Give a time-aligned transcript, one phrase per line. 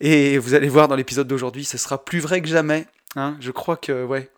[0.02, 2.86] Et vous allez voir dans l'épisode d'aujourd'hui, ce sera plus vrai que jamais.
[3.16, 3.38] Hein.
[3.40, 4.30] Je crois que ouais,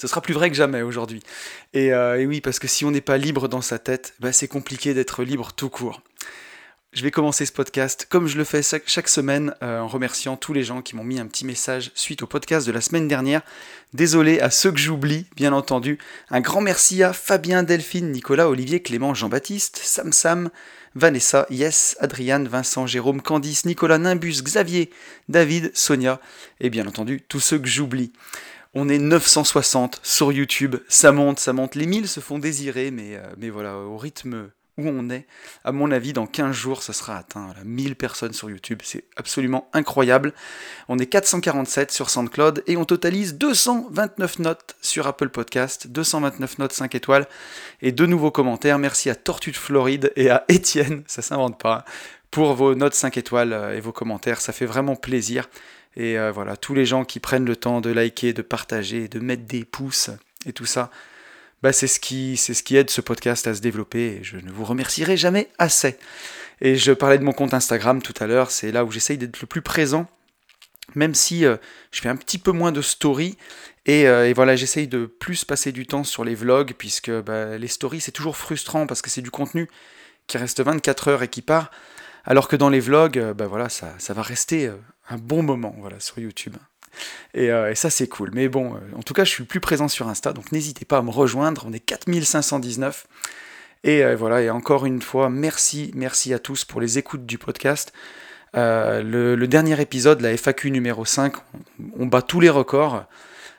[0.00, 1.22] ce sera plus vrai que jamais aujourd'hui.
[1.76, 4.48] Euh, et, oui, parce que si on n'est pas libre dans sa tête, bah, c'est
[4.48, 6.00] compliqué d'être libre tout court.
[6.94, 10.54] Je vais commencer ce podcast comme je le fais chaque semaine euh, en remerciant tous
[10.54, 13.42] les gens qui m'ont mis un petit message suite au podcast de la semaine dernière.
[13.92, 15.98] Désolé à ceux que j'oublie, bien entendu.
[16.30, 20.50] Un grand merci à Fabien, Delphine, Nicolas, Olivier, Clément, Jean-Baptiste, Sam Sam,
[20.94, 24.90] Vanessa, Yes, Adriane, Vincent, Jérôme, Candice, Nicolas, Nimbus, Xavier,
[25.28, 26.20] David, Sonia
[26.58, 28.12] et bien entendu tous ceux que j'oublie.
[28.72, 31.74] On est 960 sur YouTube, ça monte, ça monte.
[31.74, 35.26] Les 1000 se font désirer, mais, euh, mais voilà, au rythme où on est,
[35.64, 37.52] à mon avis, dans 15 jours, ça sera atteint.
[37.64, 40.32] 1000 personnes sur YouTube, c'est absolument incroyable.
[40.88, 46.72] On est 447 sur SoundCloud et on totalise 229 notes sur Apple Podcast, 229 notes
[46.72, 47.26] 5 étoiles
[47.82, 48.78] et deux nouveaux commentaires.
[48.78, 51.84] Merci à Tortue de Floride et à Étienne, ça s'invente pas,
[52.30, 55.48] pour vos notes 5 étoiles euh, et vos commentaires, ça fait vraiment plaisir.
[55.96, 59.18] Et euh, voilà, tous les gens qui prennent le temps de liker, de partager, de
[59.18, 60.10] mettre des pouces
[60.46, 60.90] et tout ça,
[61.62, 64.50] bah c'est ce qui c'est ce qui aide ce podcast à se développer je ne
[64.50, 65.98] vous remercierai jamais assez.
[66.62, 69.40] Et je parlais de mon compte Instagram tout à l'heure, c'est là où j'essaye d'être
[69.40, 70.06] le plus présent,
[70.94, 71.56] même si euh,
[71.90, 73.36] je fais un petit peu moins de stories.
[73.86, 77.56] Et, euh, et voilà, j'essaye de plus passer du temps sur les vlogs, puisque bah,
[77.58, 79.68] les stories c'est toujours frustrant parce que c'est du contenu
[80.26, 81.70] qui reste 24 heures et qui part.
[82.24, 84.70] Alors que dans les vlogs, bah voilà, ça, ça va rester
[85.10, 86.56] un bon moment voilà, sur YouTube.
[87.36, 88.30] Euh, et, ça, c'est cool.
[88.32, 90.98] Mais bon, euh, en tout cas, je suis plus présent sur Insta, donc n'hésitez pas
[90.98, 91.64] à me rejoindre.
[91.66, 93.06] On est 4519.
[93.82, 97.38] Et euh, voilà, et encore une fois, merci, merci à tous pour les écoutes du
[97.38, 97.92] podcast.
[98.54, 101.34] le, dernier épisode, la FAQ numéro 5,
[101.98, 103.04] on, bat tous les records.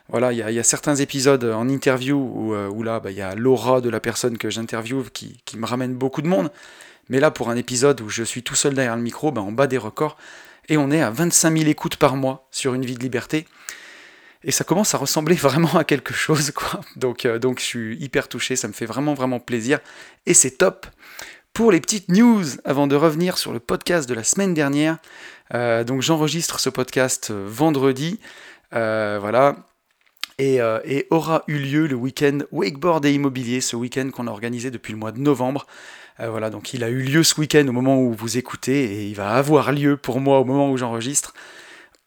[0.08, 3.80] Voilà, il y, a certains épisodes en interview où, là, bah, il y a l'aura
[3.80, 6.50] de la personne que j'interviewe qui, qui, me ramène beaucoup de monde.
[7.08, 9.52] Mais là, pour un épisode où je suis tout seul derrière le micro, bah, on
[9.52, 10.18] bat des records
[10.68, 13.46] et on est à 25 000 écoutes par mois sur une vie de liberté.
[14.44, 16.80] Et ça commence à ressembler vraiment à quelque chose, quoi.
[16.96, 19.80] Donc, euh, donc je suis hyper touché, ça me fait vraiment, vraiment plaisir.
[20.26, 20.86] Et c'est top.
[21.52, 24.96] Pour les petites news, avant de revenir sur le podcast de la semaine dernière,
[25.52, 28.18] euh, donc j'enregistre ce podcast euh, vendredi,
[28.70, 29.56] voilà,
[30.38, 34.70] et, et, aura eu lieu le week-end wakeboard et immobilier, ce week-end qu'on a organisé
[34.70, 35.66] depuis le mois de novembre.
[36.22, 39.06] Euh, voilà, donc il a eu lieu ce week-end au moment où vous écoutez et
[39.08, 41.34] il va avoir lieu pour moi au moment où j'enregistre.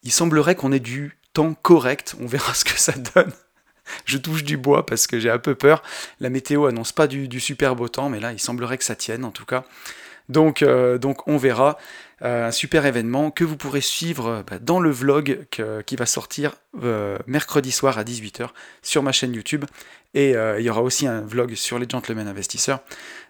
[0.04, 3.32] Il semblerait qu'on ait du temps correct, on verra ce que ça donne.
[4.06, 5.84] Je touche du bois parce que j'ai un peu peur.
[6.20, 9.26] La météo annonce pas du, super beau temps, mais là il semblerait que ça tienne
[9.26, 9.66] en tout cas.
[10.28, 10.98] Donc, euh,
[11.28, 11.78] on verra.
[12.22, 15.46] Euh, un super événement que vous pourrez suivre bah, dans le vlog
[15.86, 16.56] qui va sortir
[17.28, 18.48] mercredi soir à 18h
[18.82, 19.66] sur ma chaîne YouTube.
[20.14, 22.80] Et il y aura aussi un vlog sur les gentlemen investisseurs.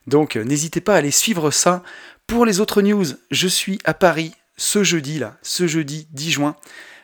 [0.07, 1.83] Donc euh, n'hésitez pas à aller suivre ça.
[2.27, 6.55] Pour les autres news, je suis à Paris ce jeudi là, ce jeudi 10 juin.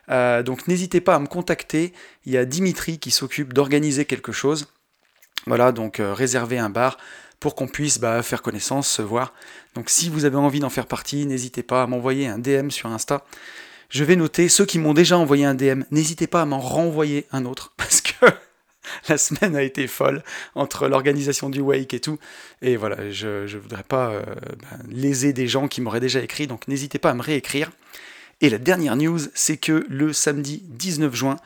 [0.07, 1.94] donc n'hésitez pas à me contacter.
[2.25, 4.68] Il y a Dimitri qui s'occupe d'organiser quelque chose.
[5.48, 6.98] Voilà, donc réserver un bar
[7.42, 9.33] pour qu'on puisse bah, faire connaissance, se voir.
[9.75, 12.89] Donc si vous avez envie d'en faire partie, n'hésitez pas à m'envoyer un DM sur
[12.89, 13.25] Insta.
[13.89, 17.27] Je vais noter ceux qui m'ont déjà envoyé un DM, n'hésitez pas à m'en renvoyer
[17.33, 18.25] un autre, parce que
[19.10, 20.24] la semaine a été folle
[20.56, 22.18] entre l'organisation du wake et tout.
[22.62, 26.48] Et voilà, je ne voudrais pas euh, ben, léser des gens qui m'auraient déjà écrit,
[26.48, 27.72] donc n'hésitez pas à me réécrire.
[28.42, 31.38] Et la dernière news, c'est que le samedi 19 juin,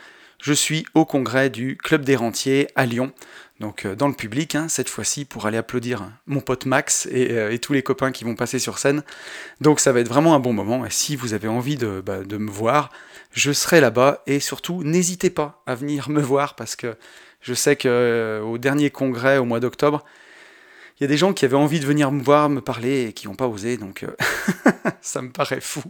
[0.41, 3.13] je suis au congrès du Club des Rentiers à Lyon
[3.59, 7.51] donc euh, dans le public, hein, cette fois-ci, pour aller applaudir mon pote Max euh,
[7.51, 9.03] et, tous les copains qui vont passer sur scène.
[9.61, 12.19] Donc ça va être vraiment un bon moment, et si vous avez envie de, bah,
[12.19, 12.91] me voir,
[13.31, 16.97] je serai là-bas, et surtout, n'hésitez pas à venir me voir, parce que
[17.45, 20.03] je sais qu'au euh, dernier congrès, au mois d'octobre,
[20.99, 23.13] il y a des gens qui avaient envie de venir me voir, me parler, et
[23.13, 24.03] qui n'ont pas osé, donc
[25.01, 25.83] ça me paraît fou.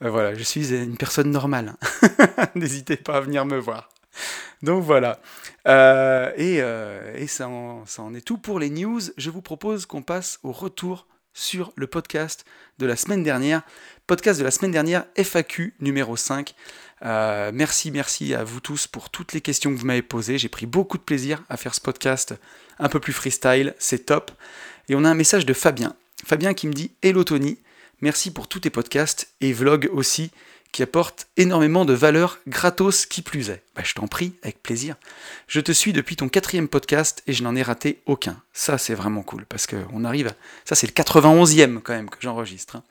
[0.00, 1.76] voilà, je suis une personne normale.
[2.56, 3.88] N'hésitez pas à venir me voir.
[4.62, 5.20] Donc voilà.
[5.68, 9.00] Euh, et, euh, et ça, en, ça, en, est tout pour les news.
[9.16, 12.44] Je vous propose qu'on passe au retour sur le podcast
[12.78, 13.62] de la semaine dernière.
[14.08, 16.54] Podcast de la semaine dernière, FAQ numéro 5.
[17.04, 20.38] Euh, merci, merci à vous tous pour toutes les questions que vous m'avez posées.
[20.38, 22.34] J'ai pris beaucoup de plaisir à faire ce podcast
[22.78, 23.74] un peu plus freestyle.
[23.78, 24.30] C'est top.
[24.88, 25.94] Et on a un message de Fabien.
[26.24, 27.58] Fabien qui me dit Hello Tony,
[28.00, 30.30] merci pour tous tes podcasts et vlogs aussi
[30.72, 33.62] qui apporte énormément de valeur gratos qui plus est.
[33.74, 34.96] Bah, je t'en prie, avec plaisir.
[35.46, 38.40] Je te suis depuis ton quatrième podcast et je n'en ai raté aucun.
[38.52, 40.34] Ça, c'est vraiment cool parce qu'on arrive.
[40.64, 42.76] Ça, c'est le 91e quand même que j'enregistre.
[42.76, 42.82] Hein.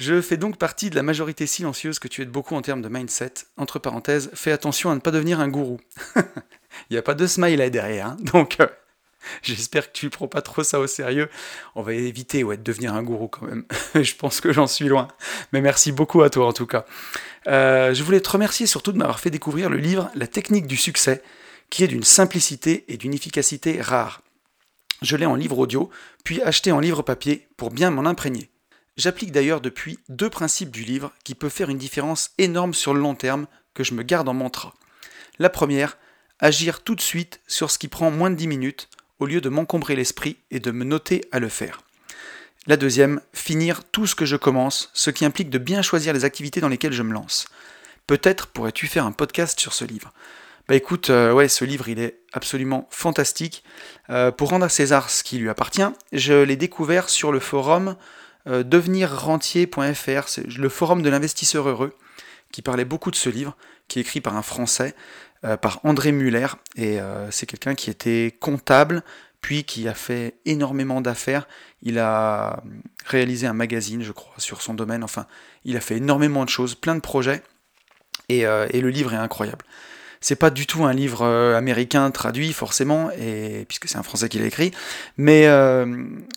[0.00, 2.88] Je fais donc partie de la majorité silencieuse que tu aides beaucoup en termes de
[2.88, 3.34] mindset.
[3.58, 5.78] Entre parenthèses, fais attention à ne pas devenir un gourou.
[6.16, 8.16] Il n'y a pas de smiley derrière, hein.
[8.20, 8.66] donc euh,
[9.42, 11.28] J'espère que tu ne prends pas trop ça au sérieux.
[11.74, 13.66] On va éviter de devenir un gourou quand même.
[13.94, 15.06] je pense que j'en suis loin.
[15.52, 16.86] Mais merci beaucoup à toi en tout cas.
[17.46, 20.78] Euh, je voulais te remercier surtout de m'avoir fait découvrir le livre La technique du
[20.78, 21.22] succès,
[21.68, 24.22] qui est d'une simplicité et d'une efficacité rare.
[25.02, 25.90] Je l'ai en livre audio,
[26.24, 28.50] puis acheté en livre papier pour bien m'en imprégner.
[29.00, 33.00] J'applique d'ailleurs depuis deux principes du livre qui peuvent faire une différence énorme sur le
[33.00, 34.74] long terme que je me garde en mantra.
[35.38, 35.96] La première,
[36.38, 39.48] agir tout de suite sur ce qui prend moins de 10 minutes au lieu de
[39.48, 41.80] m'encombrer l'esprit et de me noter à le faire.
[42.66, 46.26] La deuxième, finir tout ce que je commence, ce qui implique de bien choisir les
[46.26, 47.48] activités dans lesquelles je me lance.
[48.06, 50.12] Peut-être pourrais-tu faire un podcast sur ce livre.
[50.68, 53.64] Bah écoute, euh, ouais, ce livre il est absolument fantastique.
[54.10, 57.96] Euh, pour rendre à César ce qui lui appartient, je l'ai découvert sur le forum
[58.46, 61.94] euh, devenirrentier.fr, c'est le forum de l'investisseur heureux,
[62.52, 63.56] qui parlait beaucoup de ce livre,
[63.88, 64.94] qui est écrit par un Français.
[65.46, 66.48] Euh, par André Muller.
[66.76, 69.02] Et euh, c'est quelqu'un qui était comptable,
[69.40, 71.48] puis qui a fait énormément d'affaires.
[71.80, 72.62] Il a
[73.06, 75.02] réalisé un magazine, je crois, sur son domaine.
[75.02, 75.26] Enfin,
[75.64, 77.42] il a fait énormément de choses, plein de projets.
[78.28, 79.64] Et, et le livre est incroyable.
[80.22, 81.26] C'est pas du tout un livre
[81.56, 84.70] américain traduit forcément, et puisque c'est un français qui l'a écrit,
[85.16, 85.48] mais,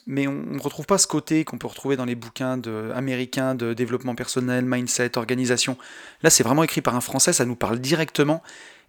[0.08, 2.62] mais on ne retrouve pas ce côté qu'on peut retrouver dans les bouquins
[2.96, 5.78] américains de développement personnel, mindset, organisation.
[6.22, 8.42] Là, c'est vraiment écrit par un français, ça nous parle directement,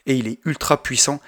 [0.07, 1.21] et il est ultra puissant.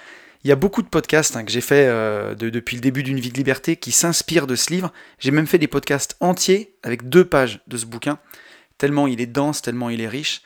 [0.43, 3.19] Il y a beaucoup de podcasts hein, que j'ai fait euh, depuis le début d'une
[3.19, 4.93] vie de liberté qui s'inspirent de ce livre.
[5.19, 8.17] J'ai même fait des podcasts entiers avec deux pages de ce bouquin,
[8.77, 10.41] tellement il est dense, tellement il est riche.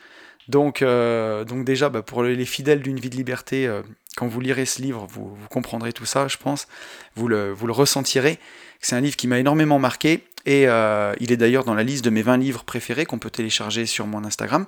[0.48, 3.82] Donc, euh, donc déjà, bah, pour les fidèles d'une vie de liberté, euh,
[4.16, 6.68] quand vous lirez ce livre, vous, comprendrez tout ça, je pense.
[7.14, 8.38] Vous le, le ressentirez.
[8.80, 10.24] C'est un livre qui m'a énormément marqué.
[10.44, 10.62] Et
[11.20, 14.08] il est d'ailleurs dans la liste de mes 20 livres préférés qu'on peut télécharger sur
[14.08, 14.66] mon Instagram.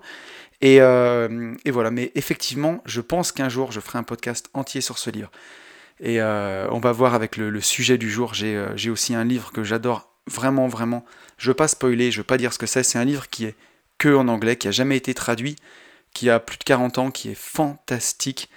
[0.63, 4.99] Euh, et, voilà, mais effectivement, je pense qu'un jour, je ferai un podcast entier sur
[4.99, 5.31] ce livre.
[6.01, 8.33] Et euh, on va voir avec le, sujet du jour.
[8.43, 11.05] Euh, j'ai aussi un livre que j'adore vraiment, vraiment.
[11.39, 12.83] Je veux pas spoiler, je veux pas dire ce que c'est.
[12.83, 13.55] C'est un livre qui est
[13.99, 15.57] que en anglais, qui a jamais été traduit,
[16.13, 18.49] qui a plus de 40 ans, qui est fantastique.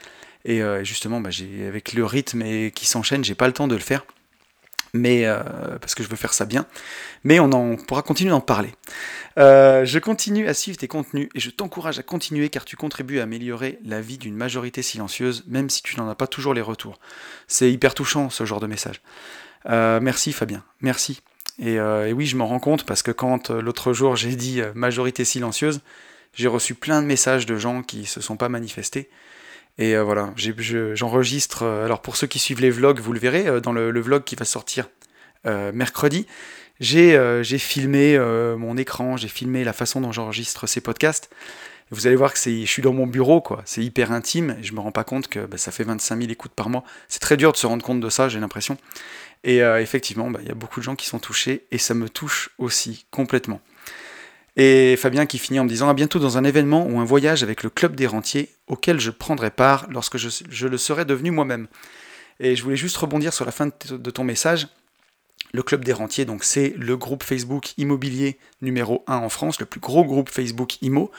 [0.45, 1.31] Et justement, bah,
[1.67, 4.05] avec le rythme et qui s'enchaîne, j'ai pas le temps de le faire
[4.93, 5.39] mais euh,
[5.79, 6.65] parce que je veux faire ça bien.
[7.23, 8.73] Mais on, en, pourra continuer d'en parler.
[9.37, 13.19] Euh, je continue à suivre tes contenus et je t'encourage à continuer car tu contribues
[13.19, 16.61] à améliorer la vie d'une majorité silencieuse, même si tu n'en as pas toujours les
[16.61, 16.99] retours.
[17.47, 19.01] C'est hyper touchant ce genre de message.
[19.69, 21.21] Euh, merci Fabien, merci.
[21.59, 25.25] Et, et oui, je m'en rends compte parce que quand l'autre jour j'ai dit majorité
[25.25, 25.81] silencieuse,
[26.33, 29.09] j'ai reçu plein de messages de gens qui se sont pas manifestés.
[29.77, 30.33] Et euh, voilà,
[30.93, 31.63] j'enregistre.
[31.63, 34.23] Euh, alors pour ceux qui suivent les vlogs, vous le verrez euh, dans le, vlog
[34.23, 34.89] qui va sortir
[35.73, 36.27] mercredi.
[36.81, 38.19] J'ai filmé
[38.57, 41.29] mon écran, j'ai filmé la façon dont j'enregistre ces podcasts.
[41.89, 43.61] Vous allez voir que je suis dans mon bureau, quoi.
[43.63, 46.29] C'est hyper intime et je me rends pas compte que bah, ça fait 25 000
[46.29, 46.83] écoutes par mois.
[47.07, 48.77] C'est très dur de se rendre compte de ça, j'ai l'impression.
[49.43, 52.09] Et effectivement, bah, il y a beaucoup de gens qui sont touchés et ça me
[52.09, 53.61] touche aussi complètement.
[54.57, 57.43] Et Fabien qui finit en me disant à bientôt dans un événement ou un voyage
[57.43, 61.31] avec le club des rentiers auquel je prendrai part lorsque je, je le serai devenu
[61.31, 61.67] moi-même.
[62.39, 64.67] Et je voulais juste rebondir sur la fin de ton message.
[65.53, 69.65] Le Club des Rentiers, donc c'est le groupe Facebook immobilier numéro 1 en France, le
[69.65, 71.09] plus gros groupe Facebook IMO,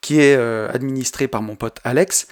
[0.00, 2.28] qui est euh, administré par mon pote Alex.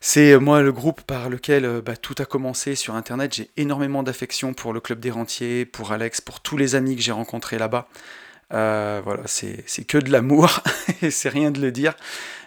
[0.00, 3.34] C'est euh, moi le groupe par lequel euh, bah, tout a commencé sur Internet.
[3.34, 7.02] J'ai énormément d'affection pour le Club des Rentiers, pour Alex, pour tous les amis que
[7.02, 7.88] j'ai rencontrés là-bas.
[8.50, 10.60] voilà, c'est que de l'amour,
[11.02, 11.94] et c'est rien de le dire.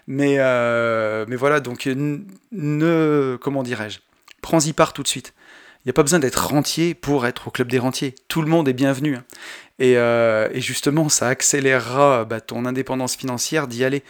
[0.08, 0.38] Mais,
[1.38, 4.00] voilà, donc ne, comment dirais-je,
[4.42, 5.34] prends-y part tout de suite.
[5.84, 8.16] Il n'y a pas besoin d'être rentier pour être au club des rentiers.
[8.30, 9.18] Tout le monde est bienvenu.
[9.18, 9.24] Hein.
[9.82, 14.04] Euh, et, justement, ça accélérera bah, ton indépendance financière d'y aller.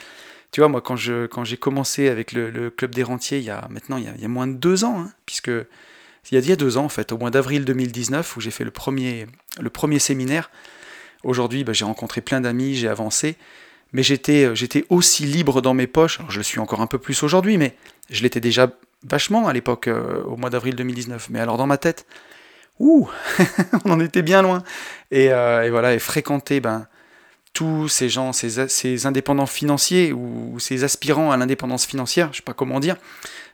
[0.54, 3.50] Tu vois, moi, quand, je, quand j'ai commencé avec le, club des rentiers, il y
[3.50, 6.56] a maintenant, il y a, moins de deux ans, hein, puisque il y, a, il
[6.56, 9.26] deux ans, en fait, au mois d'avril 2019, où j'ai fait le premier,
[9.60, 10.52] le premier séminaire.
[11.24, 13.36] Aujourd'hui, bah, j'ai rencontré plein d'amis, j'ai avancé,
[13.94, 16.20] mais j'étais, euh, j'étais aussi libre dans mes poches.
[16.20, 17.76] Alors, je le suis encore un peu plus aujourd'hui, mais
[18.12, 18.70] je l'étais déjà
[19.10, 21.30] vachement à l'époque, euh, au mois d'avril 2019.
[21.32, 22.06] Mais alors dans ma tête,
[22.78, 23.10] ouh,
[23.86, 24.64] on en était bien loin.
[25.16, 26.86] Euh, et, voilà, et fréquenter ben,
[27.54, 32.54] tous ces gens, ces, indépendants financiers ou, ces aspirants à l'indépendance financière, je sais pas
[32.54, 32.98] comment dire,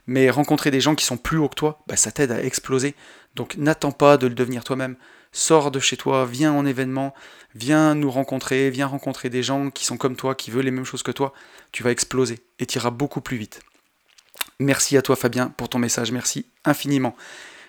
[0.08, 2.96] mais rencontrer des gens qui sont plus hauts que toi, ben, ça t'aide à exploser.
[3.36, 4.96] Donc n'attends pas de le devenir toi-même.
[5.32, 7.14] Sors de chez toi, viens en événement,
[7.54, 10.86] viens nous rencontrer, viens rencontrer des gens qui sont comme toi, qui veulent les mêmes
[10.86, 11.34] choses que toi.
[11.72, 13.60] Tu vas exploser et tu iras beaucoup plus vite.
[14.60, 17.16] Merci à toi Fabien pour ton message, merci infiniment.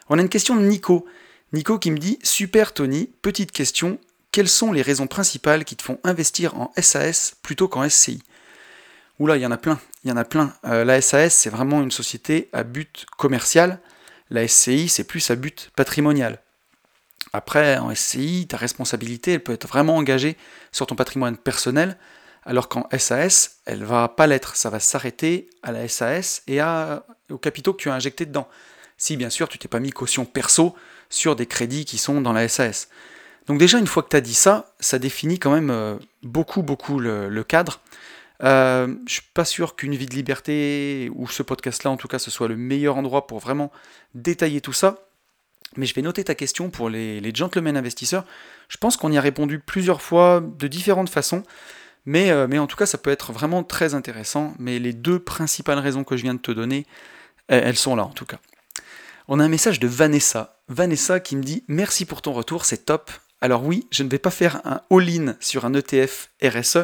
[0.09, 1.07] On a une question de Nico.
[1.53, 3.99] Nico qui me dit Super Tony, petite question,
[4.33, 8.23] quelles sont les raisons principales qui te font investir en SAS plutôt qu'en SCI
[9.19, 10.55] Oula, il y en a plein, il y en a plein.
[10.65, 13.79] Euh, la SAS, c'est vraiment une société à but commercial.
[14.31, 16.39] La SCI, c'est plus à but patrimonial.
[17.35, 20.39] Après, en SCI, ta responsabilité, elle peut être vraiment engagée
[20.73, 21.99] sur ton patrimoine personnel,
[22.45, 26.61] alors qu'en SAS, elle va pas l'être, ça va s'arrêter à la SAS et
[27.31, 28.49] aux capitaux que tu as injectés dedans.
[28.97, 30.75] Si bien sûr tu t'es pas mis caution perso
[31.11, 32.89] sur des crédits qui sont dans la SAS.
[33.47, 36.63] Donc déjà une fois que tu as dit ça, ça définit quand même euh, beaucoup
[36.63, 37.81] beaucoup le, cadre.
[38.43, 42.19] Euh, je suis pas sûr qu'une vie de liberté ou ce podcast-là en tout cas
[42.19, 43.71] ce soit le meilleur endroit pour vraiment
[44.15, 44.99] détailler tout ça.
[45.77, 48.25] Mais je vais noter ta question pour les, gentlemen investisseurs.
[48.69, 51.45] Je pense qu'on y a répondu plusieurs fois de différentes façons.
[52.09, 54.53] Euh, mais, en tout cas, ça peut être vraiment très intéressant.
[54.59, 56.87] Mais les deux principales raisons que je viens de te donner,
[57.47, 58.39] elles sont là en tout cas.
[59.29, 60.61] On a un message de Vanessa.
[60.69, 63.13] Vanessa qui me dit Merci pour ton retour, c'est top.
[63.41, 66.79] Alors oui, je ne vais pas faire un all-in sur un ETF RSE.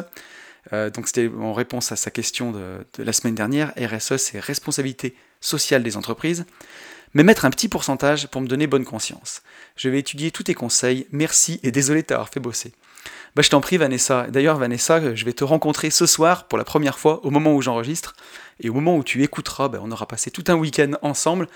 [0.73, 3.73] Euh, donc c'était en réponse à sa question de, la semaine dernière.
[3.77, 6.45] RSE, c'est responsabilité sociale des entreprises.
[7.13, 9.41] Mais mettre un petit pourcentage pour me donner bonne conscience.
[9.75, 11.07] Je vais étudier tous tes conseils.
[11.11, 12.73] Merci et désolé de t'avoir fait bosser.
[13.35, 14.27] Bah, je t'en prie, Vanessa.
[14.29, 17.61] D'ailleurs, Vanessa, je vais te rencontrer ce soir pour la première fois au moment où
[17.61, 18.15] j'enregistre.
[18.59, 21.47] Et au moment où tu écouteras, bah, on aura passé tout un week-end ensemble.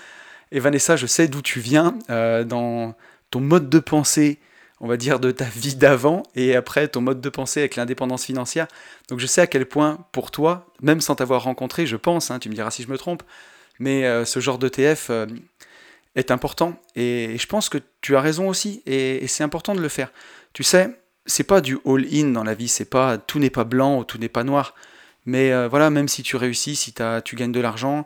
[0.52, 2.94] Et Vanessa, je sais d'où tu viens, euh, dans
[3.30, 4.38] ton mode de pensée,
[4.82, 8.24] on va dire, de ta vie d'avant, et après ton mode de pensée avec l'indépendance
[8.24, 8.66] financière.
[9.08, 12.40] Donc je sais à quel point, pour toi, même sans t'avoir rencontré, je pense, hein,
[12.40, 13.22] tu me diras si je me trompe,
[13.78, 15.26] mais euh, ce genre d'ETF euh,
[16.16, 16.74] est important.
[16.96, 20.12] Et, je pense que tu as raison aussi, et c'est important de le faire.
[20.52, 20.90] Tu sais,
[21.26, 24.18] c'est pas du all-in dans la vie, c'est pas tout n'est pas blanc ou tout
[24.18, 24.74] n'est pas noir.
[25.26, 26.92] Mais euh, voilà, même si tu réussis, si
[27.24, 28.04] tu gagnes de l'argent,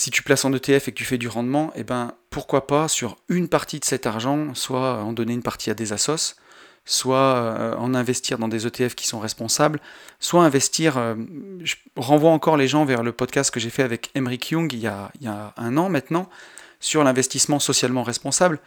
[0.00, 2.88] si tu places en ETF et que tu fais du rendement, eh ben pourquoi pas
[2.88, 6.36] sur une partie de cet argent, soit en donner une partie à des assos,
[6.86, 9.78] soit euh, en investir dans des ETF qui sont responsables,
[10.18, 10.96] soit investir.
[10.96, 11.16] Euh,
[11.62, 14.78] je renvoie encore les gens vers le podcast que j'ai fait avec Emric Young il
[14.78, 16.30] y a, il y a un an maintenant
[16.80, 18.58] sur l'investissement socialement responsable.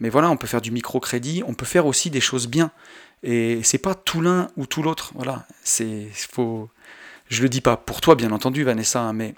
[0.00, 2.70] Mais voilà, on peut faire du microcrédit, on peut faire aussi des choses bien.
[3.22, 5.12] Et c'est pas tout l'un ou tout l'autre.
[5.14, 6.68] Voilà, c'est faut.
[7.28, 9.34] Je le dis pas pour toi, bien entendu, Vanessa, hein, mais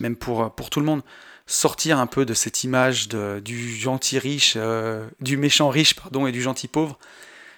[0.00, 1.02] même pour, pour tout le monde,
[1.46, 6.32] sortir un peu de cette image du gentil riche, euh, du méchant riche, pardon, et
[6.32, 6.98] du gentil pauvre.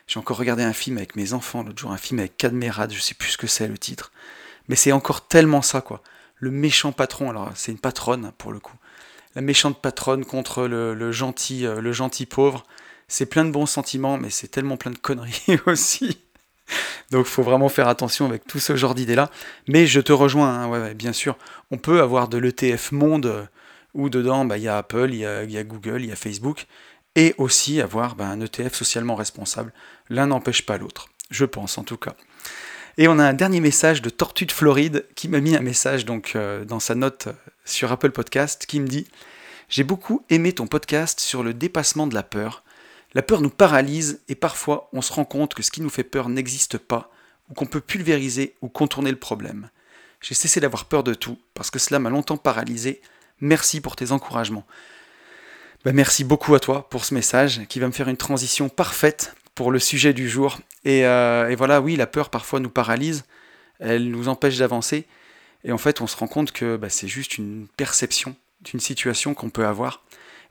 [0.06, 3.00] J'ai encore regardé un film avec mes enfants l'autre jour, un film avec Cadmerade, je
[3.00, 4.12] sais plus ce que c'est le titre.
[4.68, 6.02] Mais c'est encore tellement ça, quoi.
[6.37, 8.76] Le méchant patron, alors c'est une patronne pour le coup
[9.34, 12.64] la méchante patronne contre le, gentil, euh, le gentil pauvre.
[13.08, 16.18] C'est plein de bons sentiments, mais c'est tellement plein de conneries aussi.
[17.10, 19.30] Donc il faut vraiment faire attention avec tout ce genre d'idées-là.
[19.68, 21.36] Mais je te rejoins, hein, bien sûr.
[21.70, 23.44] On peut avoir de l'ETF monde euh,
[23.94, 26.66] où dedans bah, il y a Apple, il y a, Google, il y a Facebook,
[27.16, 29.72] et aussi avoir bah, un ETF socialement responsable.
[30.08, 32.14] L'un n'empêche pas l'autre, je pense en tout cas.
[32.98, 36.04] Et on a un dernier message de Tortue de Floride qui m'a mis un message
[36.04, 37.32] donc euh, dans sa note euh,
[37.64, 39.06] sur Apple Podcast qui me dit
[39.68, 42.62] J'ai beaucoup aimé ton podcast sur le dépassement de la peur.
[43.14, 46.04] La peur nous paralyse et parfois on se rend compte que ce qui nous fait
[46.04, 47.10] peur n'existe pas
[47.48, 49.68] ou qu'on peut pulvériser ou contourner le problème.
[50.20, 53.00] J'ai cessé d'avoir peur de tout, parce que cela m'a longtemps paralysé.
[53.40, 54.66] Merci pour tes encouragements.
[55.84, 59.34] Ben, merci beaucoup à toi pour ce message qui va me faire une transition parfaite
[59.54, 60.58] pour le sujet du jour.
[60.84, 63.24] Et, euh, voilà, oui, la peur parfois nous paralyse,
[63.78, 65.06] elle nous empêche d'avancer.
[65.64, 69.32] Et en fait, on se rend compte que bah, c'est juste une perception d'une situation
[69.32, 70.04] qu'on peut avoir.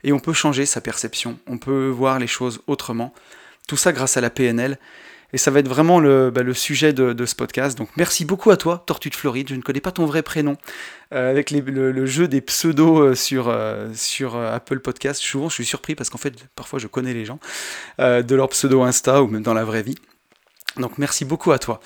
[0.04, 3.12] Et on peut changer sa perception, on peut voir les choses autrement.
[3.68, 4.78] Tout ça grâce à la PNL.
[5.32, 7.78] Et ça va être vraiment le, bah, sujet de, ce podcast.
[7.78, 9.48] Donc merci beaucoup à toi, Tortue de Floride.
[9.48, 10.56] Je ne connais pas ton vrai prénom.
[11.12, 15.64] Euh, avec le, jeu des pseudos euh, sur, euh, sur Apple Podcast, souvent je suis
[15.64, 17.38] surpris parce qu'en fait, parfois je connais les gens
[17.98, 19.96] de leur pseudo Insta ou même dans la vraie vie.
[20.76, 21.80] Donc merci beaucoup à toi.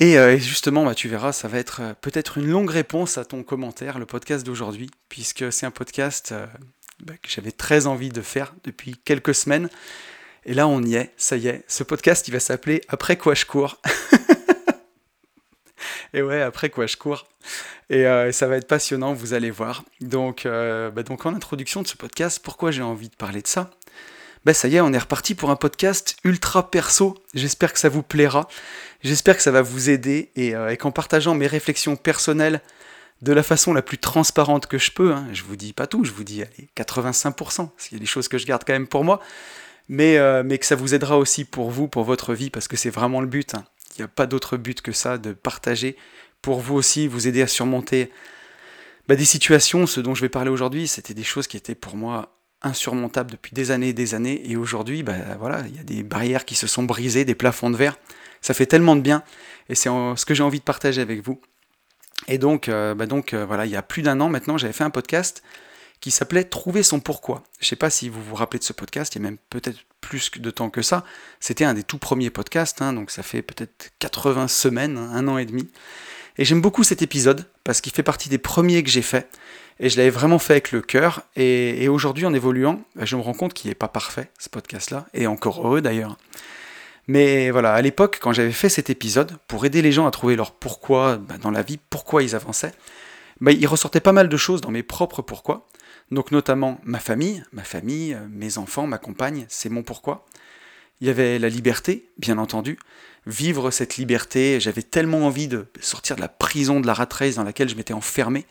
[0.00, 3.98] Et justement, bah, tu verras, ça va être peut-être une longue réponse à ton commentaire,
[3.98, 6.32] le podcast d'aujourd'hui, puisque c'est un podcast
[7.04, 9.68] bah, que j'avais très envie de faire depuis quelques semaines.
[10.44, 11.64] Et là, on y est, ça y est.
[11.68, 13.80] Ce podcast, il va s'appeler Après quoi je cours.
[16.14, 17.26] et ouais, après quoi je cours.
[17.90, 19.84] Et euh, ça va être passionnant, vous allez voir.
[20.00, 23.46] Donc, euh, bah donc en introduction de ce podcast, pourquoi j'ai envie de parler de
[23.46, 23.70] ça?
[24.44, 27.14] Bah ça y est, on est reparti pour un podcast ultra perso.
[27.34, 28.48] J'espère que ça vous plaira.
[29.02, 32.62] J'espère que ça va vous aider et, euh, et qu'en partageant mes réflexions personnelles
[33.22, 36.04] de la façon la plus transparente que je peux, hein, je vous dis pas tout,
[36.04, 38.72] je vous dis allez, 85%, parce qu'il y a des choses que je garde quand
[38.72, 39.20] même pour moi,
[39.88, 42.76] mais, euh, mais que ça vous aidera aussi pour vous, pour votre vie, parce que
[42.76, 43.54] c'est vraiment le but.
[43.54, 43.64] Hein.
[43.96, 45.96] Il n'y a pas d'autre but que ça, de partager
[46.42, 48.10] pour vous aussi, vous aider à surmonter
[49.08, 49.86] bah, des situations.
[49.86, 53.52] Ce dont je vais parler aujourd'hui, c'était des choses qui étaient pour moi insurmontables depuis
[53.52, 56.54] des années et des années, et aujourd'hui, bah, voilà, il y a des barrières qui
[56.54, 57.98] se sont brisées, des plafonds de verre.
[58.40, 59.24] Ça fait tellement de bien,
[59.68, 61.40] et c'est ce que j'ai envie de partager avec vous.
[62.28, 64.84] Et donc, euh, bah euh, voilà, il y a plus d'un an maintenant, j'avais fait
[64.84, 65.42] un podcast
[66.00, 67.42] qui s'appelait Trouver son pourquoi.
[67.58, 69.38] Je ne sais pas si vous vous rappelez de ce podcast, il y a même
[69.50, 71.04] peut-être plus de temps que ça.
[71.40, 75.26] C'était un des tout premiers podcasts, hein, donc ça fait peut-être 80 semaines, hein, un
[75.26, 75.68] an et demi.
[76.36, 79.28] Et j'aime beaucoup cet épisode parce qu'il fait partie des premiers que j'ai fait.
[79.80, 81.22] Et je l'avais vraiment fait avec le cœur.
[81.36, 85.06] Et, aujourd'hui, en évoluant, bah, je me rends compte qu'il n'est pas parfait, ce podcast-là.
[85.14, 86.16] Et encore heureux d'ailleurs.
[87.08, 90.36] Mais voilà, à l'époque, quand j'avais fait cet épisode, pour aider les gens à trouver
[90.36, 92.72] leur pourquoi bah, dans la vie, pourquoi ils avançaient,
[93.40, 95.66] bah, il ressortait pas mal de choses dans mes propres pourquoi.
[96.10, 100.26] Donc notamment ma famille, ma famille, euh, mes enfants, ma compagne, c'est mon pourquoi.
[101.00, 102.78] Il y avait la liberté, bien entendu.
[103.26, 107.36] Vivre cette liberté, j'avais tellement envie de sortir de la prison de la rat race
[107.36, 108.44] dans laquelle je m'étais enfermé.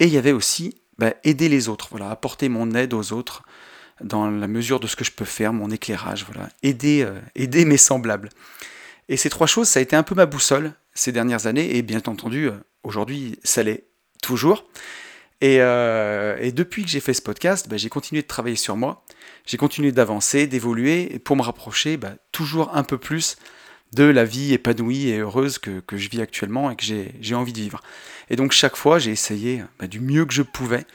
[0.00, 3.42] Et il y avait aussi bah, aider les autres, voilà, apporter mon aide aux autres
[4.00, 7.64] dans la mesure de ce que je peux faire, mon éclairage, voilà, aider, euh, aider
[7.64, 8.28] mes semblables.
[9.08, 11.82] Et ces trois choses, ça a été un peu ma boussole ces dernières années, et
[11.82, 13.84] bien entendu, euh, aujourd'hui, ça l'est
[14.22, 14.66] toujours.
[15.44, 19.04] Euh, et, depuis que j'ai fait ce podcast, bah, j'ai continué de travailler sur moi,
[19.44, 23.36] j'ai continué d'avancer, d'évoluer, pour me rapprocher bah, toujours un peu plus
[23.92, 27.60] de la vie épanouie et heureuse que, je vis actuellement et que j'ai envie de
[27.60, 27.82] vivre.
[28.30, 30.86] Et donc chaque fois, j'ai essayé bah, du mieux que je pouvais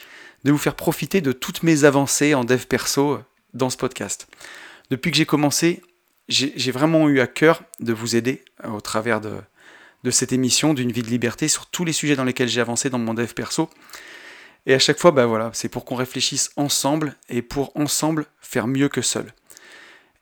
[0.44, 3.20] de vous faire profiter de toutes mes avancées en dev perso
[3.54, 4.28] dans ce podcast.
[4.90, 5.82] Depuis que j'ai commencé,
[6.28, 11.04] j'ai vraiment eu à cœur de vous aider au travers de, cette émission d'une vie
[11.04, 13.70] de liberté sur tous les sujets dans lesquels j'ai avancé dans mon dev perso.
[14.66, 18.90] Et à chaque fois, voilà, c'est pour qu'on réfléchisse ensemble et pour ensemble faire mieux
[18.90, 19.34] que seul.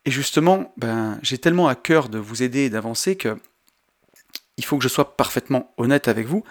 [0.04, 3.36] Et justement, ben, j'ai tellement à cœur de vous aider et d'avancer que
[4.56, 6.44] il faut que je sois parfaitement honnête avec vous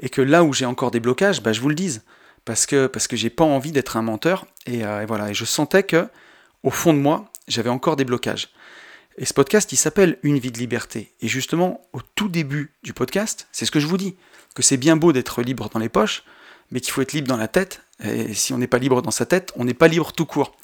[0.00, 2.02] et que là où j'ai encore des blocages, ben, je vous le dise
[2.48, 5.34] parce que parce que j'ai pas envie d'être un menteur et, euh, et, voilà et
[5.34, 6.08] je sentais que
[6.62, 8.48] au fond de moi j'avais encore des blocages.
[9.18, 12.94] Et ce podcast il s'appelle Une vie de liberté et justement au tout début du
[12.94, 14.16] podcast c'est ce que je vous dis
[14.54, 16.24] que c'est bien beau d'être libre dans les poches
[16.70, 17.82] mais qu'il faut être libre dans la tête.
[18.02, 20.56] Et si on n'est pas libre dans sa tête, on n'est pas libre tout court.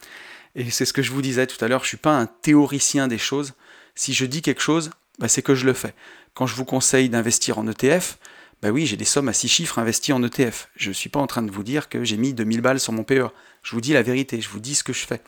[0.55, 3.09] Et c'est ce que je vous disais tout à l'heure, je suis pas un théoricien
[3.09, 3.53] des choses.
[3.95, 5.95] Si je dis quelque chose, bah, c'est que je le fais.
[6.33, 8.19] Quand je vous conseille d'investir en ETF,
[8.63, 10.69] bah oui, j'ai des sommes à 6 chiffres investies en ETF.
[10.77, 12.93] Je ne suis pas en train de vous dire que j'ai mis 2000 balles sur
[12.93, 13.29] mon PE.
[13.63, 15.21] Je vous dis la vérité, je vous dis ce que je fais.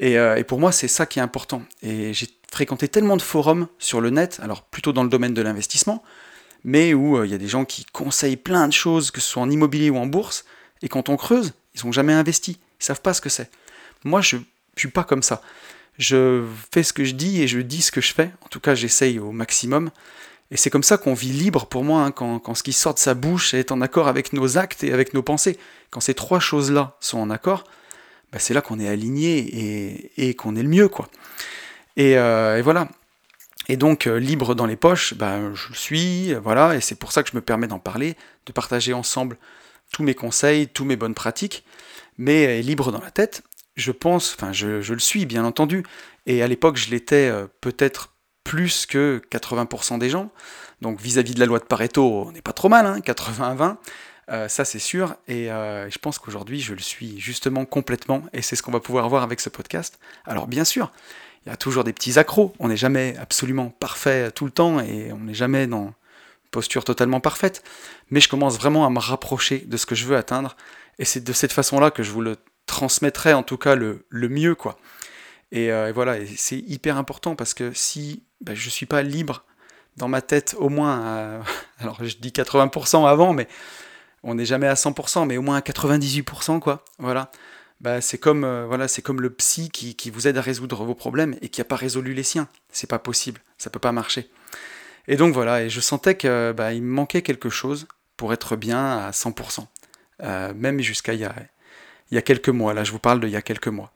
[0.00, 1.62] Et, euh, et pour moi, c'est ça qui est important.
[1.82, 5.42] Et j'ai fréquenté tellement de forums sur le net, alors plutôt dans le domaine de
[5.42, 6.02] l'investissement,
[6.62, 9.28] mais où euh, il y a des gens qui conseillent plein de choses, que ce
[9.28, 10.44] soit en immobilier ou en bourse,
[10.82, 13.50] et quand on creuse, ils n'ont jamais investi, ils savent pas ce que c'est.
[14.04, 14.42] Moi, je ne
[14.76, 15.42] suis pas comme ça.
[15.98, 18.30] Je fais ce que je dis et je dis ce que je fais.
[18.42, 19.90] En tout cas, j'essaye au maximum.
[20.54, 23.00] Et c'est comme ça qu'on vit libre pour moi, hein, quand, ce qui sort de
[23.00, 25.58] sa bouche est en accord avec nos actes et avec nos pensées.
[25.90, 27.64] Quand ces trois choses-là sont en accord,
[28.32, 30.86] bah, c'est là qu'on est aligné et, qu'on est le mieux.
[30.86, 31.08] quoi.
[31.96, 32.88] Et, euh, et voilà.
[33.68, 37.10] Et donc, euh, libre dans les poches, ben, je le suis, voilà, et c'est pour
[37.10, 38.14] ça que je me permets d'en parler,
[38.46, 39.38] de partager ensemble
[39.90, 41.64] tous mes conseils, tous mes bonnes pratiques,
[42.16, 43.42] mais euh, libre dans la tête,
[43.74, 45.82] je pense, enfin, je, le suis, bien entendu,
[46.26, 48.13] et à l'époque, je l'étais peut-être
[48.44, 50.30] plus que 80% des gens.
[50.80, 53.76] Donc vis-à-vis de la loi de Pareto, on n'est pas trop mal, hein, 80-20.
[54.30, 58.40] Euh, ça c'est sûr, et euh, je pense qu'aujourd'hui je le suis justement complètement, et
[58.40, 59.98] c'est ce qu'on va pouvoir voir avec ce podcast.
[60.24, 60.92] Alors bien sûr,
[61.44, 64.80] il y a toujours des petits accros, on n'est jamais absolument parfait tout le temps,
[64.80, 67.62] et on n'est jamais dans une posture totalement parfaite,
[68.10, 70.56] mais je commence vraiment à me rapprocher de ce que je veux atteindre,
[70.98, 74.54] et c'est de cette façon-là que je vous le transmettrai en tout cas le, mieux,
[74.54, 74.78] quoi.
[75.54, 79.02] Et, euh, voilà, et c'est hyper important parce que si ben, je ne suis pas
[79.02, 79.44] libre
[79.96, 81.42] dans ma tête, au moins,
[81.78, 83.48] alors je dis 80% avant, mais
[84.24, 86.84] on n'est jamais à 100%, mais au moins à 98%, quoi.
[86.98, 87.30] Voilà.
[87.80, 91.36] Bah, c'est comme, euh, voilà, comme le psy qui, vous aide à résoudre vos problèmes
[91.42, 92.48] et qui n'a pas résolu les siens.
[92.70, 94.30] C'est pas possible, ça peut pas marcher.
[95.06, 97.86] Et donc voilà, et je sentais que bah, me manquait quelque chose
[98.16, 99.66] pour être bien à 100%.
[100.22, 101.28] Euh, même jusqu'à il,
[102.10, 103.92] il y, a, quelques mois, là je vous parle de il y a quelques mois.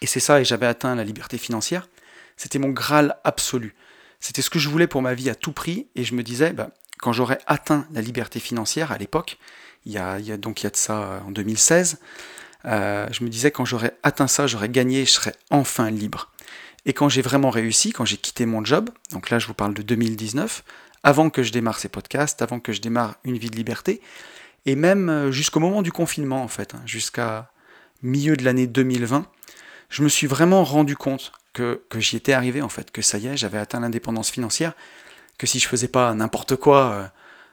[0.00, 1.88] Et c'est ça, et j'avais atteint la liberté financière.
[2.36, 3.74] C'était mon Graal absolu.
[4.20, 6.52] C'était ce que je voulais pour ma vie à tout prix, et je me disais,
[6.52, 9.38] bah, quand j'aurais atteint la liberté financière à l'époque,
[9.86, 11.98] il, y a, donc il y a de ça euh, en 2016,
[12.64, 16.30] euh, je me disais quand j'aurais atteint ça, j'aurais gagné, je serais enfin libre.
[16.86, 19.74] Et quand j'ai vraiment réussi, quand j'ai quitté mon job, donc là je vous parle
[19.74, 20.64] de 2019,
[21.02, 24.00] avant que je démarre ces podcasts, avant que je démarre une vie de liberté,
[24.66, 27.50] et même euh, jusqu'au moment du confinement en fait, hein, jusqu'à
[28.02, 29.26] milieu de l'année 2020,
[29.88, 33.26] je me suis vraiment rendu compte que, j'y étais arrivé en fait, que ça y
[33.26, 34.74] est, j'avais atteint l'indépendance financière,
[35.38, 37.06] que si je faisais pas n'importe quoi euh,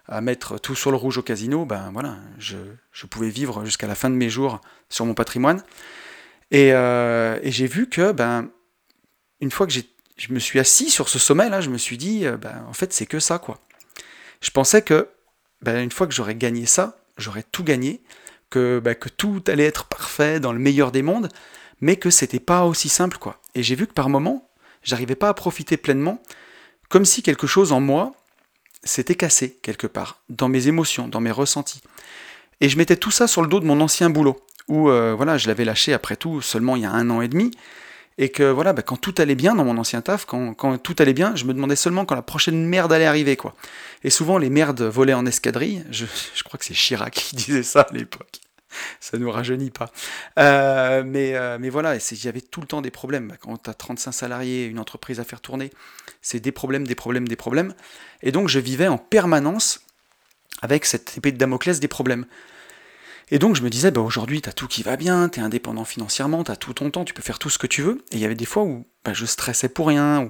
[0.08, 2.58] à mettre tout sur le rouge au casino, ben voilà, je,
[3.10, 5.64] pouvais vivre jusqu'à la fin de mes jours sur mon patrimoine.
[6.54, 8.50] Euh, et, j'ai vu que, ben,
[9.42, 12.38] une fois que je me suis assis sur ce sommet-là, je me suis dit, euh,
[12.38, 13.60] ben, en fait, c'est que ça, quoi.
[14.42, 15.10] Je pensais que,
[15.62, 18.02] ben, une fois que j'aurais gagné ça, j'aurais tout gagné,
[18.52, 21.30] que, ben, que tout allait être parfait dans le meilleur des mondes,
[21.82, 23.40] mais que c'était pas aussi simple, quoi.
[23.54, 24.50] Et j'ai vu que par moments,
[24.84, 26.22] j'arrivais pas à profiter pleinement
[26.90, 28.14] comme si quelque chose en moi
[28.84, 31.82] s'était cassé quelque part, dans mes émotions, dans mes ressentis.
[32.62, 35.38] Et je mettais tout ça sur le dos de mon ancien boulot, où euh, voilà,
[35.38, 37.52] je l'avais lâché après tout seulement il y a un an et demi,
[38.18, 41.14] et que voilà, bah, quand tout allait bien dans mon ancien taf, quand, tout allait
[41.14, 43.56] bien, je me demandais seulement quand la prochaine merde allait arriver, quoi.
[44.04, 46.06] Et souvent les merdes volaient en escadrille, je
[46.46, 48.40] crois que c'est Chirac qui disait ça à l'époque
[49.00, 49.92] ça nous rajeunit pas.
[50.40, 53.34] Euh, mais, euh, mais voilà, j'avais tout le temps des problèmes.
[53.40, 55.72] Quand tu as 35 salariés, une entreprise à faire tourner,
[56.22, 57.74] c'est des problèmes, des problèmes, des problèmes.
[58.22, 59.82] Et donc je vivais en permanence
[60.62, 62.26] avec cette épée de Damoclès des problèmes.
[63.32, 65.44] Et donc je me disais, bah, aujourd'hui, tu as tout qui va bien, tu es
[65.44, 68.04] indépendant financièrement, tu as tout ton temps, tu peux faire tout ce que tu veux.
[68.12, 70.30] Et il y avait des fois où bah, je stressais pour rien,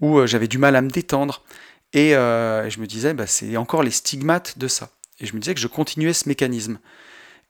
[0.00, 1.44] où, euh, j'avais du mal à me détendre.
[1.92, 4.90] Et je me disais, bah, c'est encore les stigmates de ça.
[5.20, 6.78] Et je me disais que je continuais ce mécanisme.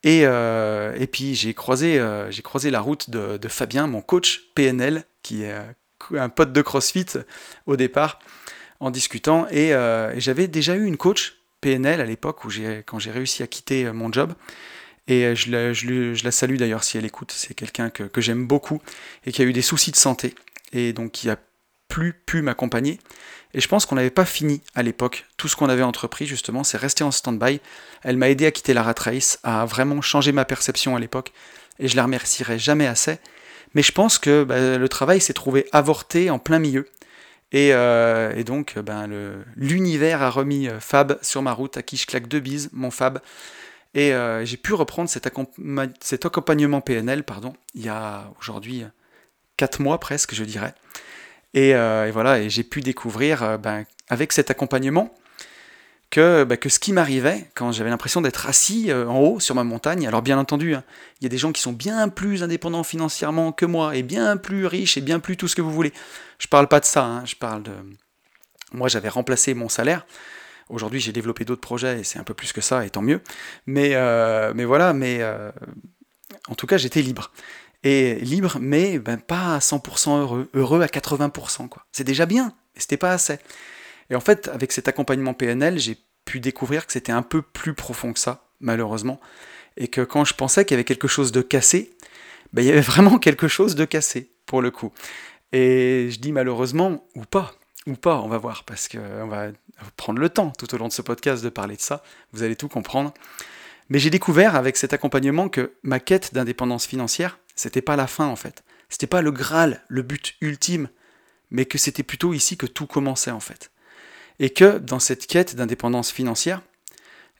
[0.05, 5.43] Euh, et, puis j'ai croisé, euh, croisé la route de, Fabien, mon coach PNL, qui
[5.43, 7.07] est euh, un pote de CrossFit
[7.67, 8.19] au départ,
[8.81, 9.47] en discutant.
[9.51, 9.71] Et,
[10.19, 12.41] j'avais déjà eu une coach PNL à l'époque,
[12.87, 14.35] quand j'ai réussi à quitter mon job.
[15.09, 17.33] Et je la, je, la salue d'ailleurs si elle écoute.
[17.33, 18.83] C'est quelqu'un que, que j'aime beaucoup
[19.25, 20.35] et qui a eu des soucis de santé.
[20.73, 21.37] Et donc qui a
[21.89, 22.99] plus pu m'accompagner.
[23.57, 25.25] Et je pense qu'on n'avait pas fini à l'époque.
[25.39, 27.59] Tout ce qu'on avait entrepris, justement, c'est rester en stand-by.
[28.03, 31.33] Elle m'a aidé à quitter la rat race, à vraiment changer ma perception à l'époque.
[31.79, 33.19] Et je la remercierai jamais assez.
[33.75, 36.87] Mais je pense que bah, le travail s'est trouvé avorté en plein milieu.
[37.51, 39.09] Et, euh, donc, ben,
[39.57, 42.91] l'univers a remis euh, Fab sur ma route, à qui je claque deux bises, mon
[42.91, 43.21] Fab.
[43.95, 45.33] Et euh, j'ai pu reprendre cet,
[46.03, 48.85] cet, accompagnement PNL, pardon, il y a aujourd'hui
[49.57, 50.75] quatre mois presque, je dirais.
[51.57, 55.15] Euh, et, voilà, et j'ai pu découvrir euh, ben, avec cet accompagnement
[56.11, 59.55] que, ben, que ce qui m'arrivait quand j'avais l'impression d'être assis euh, en haut sur
[59.55, 60.85] ma montagne, alors bien entendu, hein,
[61.21, 64.37] il y a des gens qui sont bien plus indépendants financièrement que moi, et bien
[64.37, 65.93] plus riches, et bien plus tout ce que vous voulez.
[66.39, 67.73] Je parle pas de ça, hein, je parle de...
[68.73, 70.07] Moi j'avais remplacé mon salaire,
[70.69, 73.21] Aujourd'hui, j'ai développé d'autres projets et c'est un peu plus que ça, et tant mieux.
[73.67, 73.95] Mais,
[74.53, 75.23] mais voilà, mais
[76.49, 77.31] en tout cas, j'étais libre
[77.87, 81.69] et libre, mais ben, pas à 100% heureux, heureux à 80%.
[81.69, 81.87] quoi.
[81.93, 83.39] C'est déjà bien, mais c'était pas assez.
[84.11, 87.75] Et en fait, avec cet accompagnement PNL, j'ai pu découvrir que c'était un peu plus
[87.75, 89.21] profond que ça, malheureusement,
[89.77, 91.97] et que quand je pensais qu'il y avait quelque chose de cassé,
[92.53, 94.91] ben, il y avait vraiment quelque chose de cassé, pour le coup.
[95.53, 97.55] Et je dis malheureusement, ou pas,
[97.87, 99.53] ou pas, on va voir, parce qu'on va
[99.97, 102.57] prendre le temps tout au long de ce podcast de parler de ça, vous allez
[102.57, 103.15] tout comprendre.
[103.91, 108.27] Mais j'ai découvert avec cet accompagnement que ma quête d'indépendance financière, c'était pas la fin
[108.27, 108.63] en fait.
[108.89, 110.89] C'était pas le Graal, le but ultime,
[111.51, 113.73] mais que c'était plutôt ici que tout commençait en fait.
[114.39, 116.63] Et que dans cette quête d'indépendance financière,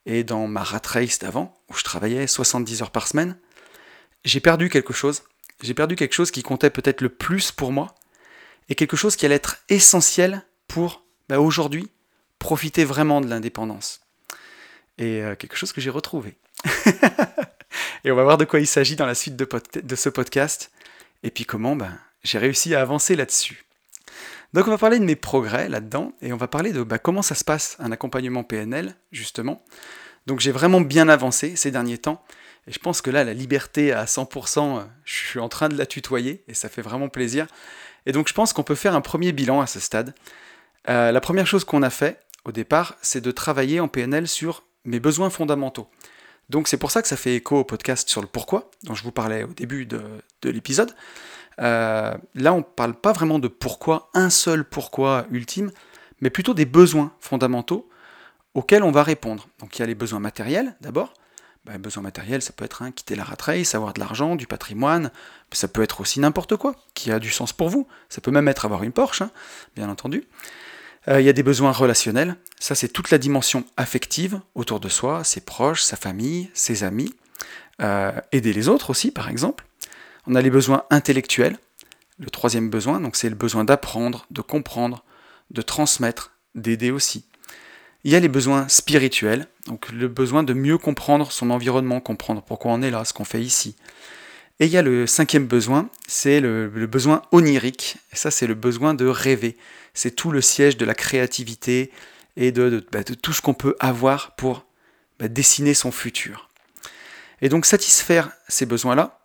[0.07, 3.37] et dans ma rat race d'avant, où je travaillais 70 heures par semaine,
[4.25, 5.25] j'ai perdu quelque chose.
[5.63, 7.95] J'ai perdu quelque chose qui comptait peut-être le plus pour moi.
[8.69, 11.89] et quelque chose qui allait être essentiel pour bah, aujourd'hui
[12.41, 14.01] profiter vraiment de l'indépendance.
[14.99, 16.37] Et euh, quelque chose que j'ai retrouvé.
[18.05, 20.71] et on va voir de quoi il s'agit dans la suite de, ce podcast,
[21.23, 23.65] et puis comment ben, j'ai réussi à avancer là-dessus.
[24.53, 27.23] Donc on va parler de mes progrès là-dedans, et on va parler de bah, comment
[27.23, 29.65] ça se passe un accompagnement PNL, justement.
[30.27, 32.25] Donc j'ai vraiment bien avancé ces derniers temps,
[32.67, 35.77] et je pense que là, la liberté à 100%, euh, je suis en train de
[35.77, 37.47] la tutoyer, et ça fait vraiment plaisir.
[38.07, 40.15] Et donc je pense qu'on peut faire un premier bilan à ce stade.
[40.89, 44.63] Euh, la première chose qu'on a fait au départ, c'est de travailler en PNL sur
[44.85, 45.89] mes besoins fondamentaux.
[46.49, 49.03] Donc c'est pour ça que ça fait écho au podcast sur le pourquoi, dont je
[49.03, 50.01] vous parlais au début de,
[50.45, 50.95] l'épisode.
[51.59, 55.71] Euh, là, on ne parle pas vraiment de pourquoi, un seul pourquoi ultime,
[56.21, 57.89] mais plutôt des besoins fondamentaux
[58.55, 59.49] auxquels on va répondre.
[59.59, 61.15] Donc il y a les besoins matériels d'abord.
[61.65, 64.47] Ben, besoins matériels, ça peut être hein, quitter la rat race, avoir de l'argent, du
[64.47, 65.11] patrimoine,
[65.51, 67.89] ça peut être aussi n'importe quoi qui a du sens pour vous.
[68.09, 69.31] Ça peut même être avoir une Porsche, hein,
[69.75, 70.23] bien entendu.
[71.09, 72.37] Euh, il y a des besoins relationnels.
[72.59, 77.15] Ça, c'est toute la dimension affective autour de soi, ses proches, sa famille, ses amis.
[77.83, 79.65] Euh, aider les autres aussi, par exemple.
[80.27, 81.59] On a les besoins intellectuels.
[82.19, 85.05] Le troisième besoin, donc c'est le besoin d'apprendre, de comprendre,
[85.51, 87.27] de transmettre, d'aider aussi.
[88.05, 92.43] Il y a les besoins spirituels, donc le besoin de mieux comprendre son environnement, comprendre
[92.43, 93.77] pourquoi on est là, ce qu'on fait ici.
[94.59, 97.99] Et il y a le cinquième besoin, c'est le, besoin onirique.
[98.13, 99.57] Ça, c'est le besoin de rêver.
[99.97, 101.91] C'est tout le siège de la créativité
[102.37, 104.67] et de, bah, tout ce qu'on peut avoir pour
[105.19, 106.51] bah, dessiner son futur.
[107.41, 109.21] Et donc satisfaire ces besoins-là,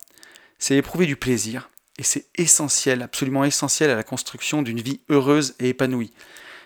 [0.58, 1.68] c'est éprouver du plaisir.
[1.98, 6.14] Et c'est essentiel, absolument essentiel à la construction d'une vie heureuse et épanouie.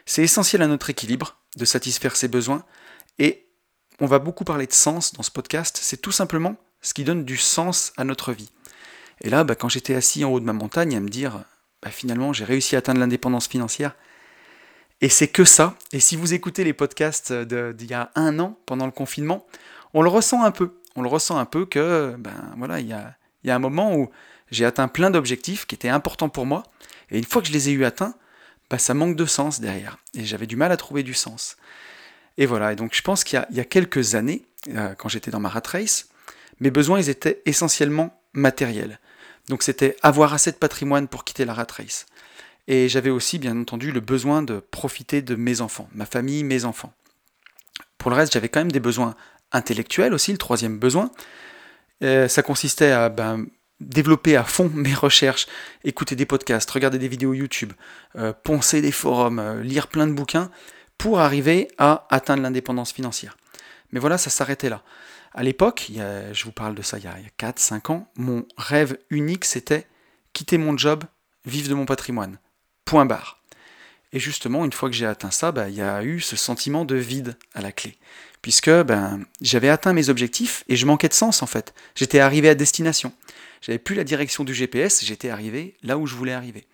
[0.07, 2.65] C'est essentiel à notre équilibre de satisfaire ces besoins.
[3.19, 3.49] Et
[3.99, 5.81] on va beaucoup parler de sens dans ce podcast.
[5.83, 8.51] C'est tout simplement ce qui donne du sens à notre vie.
[9.23, 11.43] Et là, bah, quand j'étais assis en haut de ma montagne à me dire,
[11.87, 13.95] bah, finalement, j'ai réussi à atteindre l'indépendance financière.
[15.01, 15.77] Et c'est que ça.
[15.93, 19.47] Et si vous écoutez les podcasts d'il y a un an, pendant le confinement,
[19.95, 20.81] on le ressent un peu.
[20.97, 24.11] On le ressent un peu que, ben voilà, il y a, un moment où
[24.51, 26.65] j'ai atteint plein d'objectifs qui étaient importants pour moi.
[27.13, 28.17] Et une fois que je les ai eu atteints,
[28.69, 29.97] bah, ça manque de sens derrière.
[30.15, 31.57] Et j'avais du mal à trouver du sens.
[32.37, 34.45] Et voilà, et donc je pense qu'il y, a quelques années,
[34.75, 36.09] euh, quand j'étais dans ma rat race,
[36.59, 38.99] mes besoins ils étaient essentiellement matériels.
[39.49, 42.07] Donc c'était avoir assez de patrimoine pour quitter la rat race.
[42.69, 46.65] Et j'avais aussi, bien entendu, le besoin de profiter de mes enfants, ma famille, mes
[46.65, 46.93] enfants.
[47.99, 49.15] Pour le reste, j'avais quand même des besoins
[49.53, 51.11] intellectuels aussi, le troisième besoin.
[52.03, 53.47] Euh, ça consistait à ben,
[53.81, 55.47] développer à fond mes recherches,
[55.85, 57.73] écouter des podcasts, regarder des vidéos YouTube,
[58.17, 60.51] euh, poncer des forums, euh, lire plein de bouquins,
[60.99, 63.37] pour arriver à atteindre l'indépendance financière.
[63.93, 64.83] Mais voilà, ça s'arrêtait là.
[65.37, 69.45] À l'époque, je vous parle de ça il y a, 4-5 ans, mon rêve unique
[69.45, 69.87] c'était
[70.33, 71.05] quitter mon job,
[71.45, 72.39] vivre de mon patrimoine.
[72.87, 73.43] Point barre.
[74.13, 76.87] Et justement, une fois que j'ai atteint ça, bah, il y a eu ce sentiment
[76.87, 77.99] de vide à la clé.
[78.41, 81.75] Puisque ben, j'avais atteint mes objectifs et je manquais de sens en fait.
[81.95, 83.13] J'étais arrivé à destination.
[83.61, 86.67] J'avais plus la direction du GPS, j'étais arrivé là où je voulais arriver.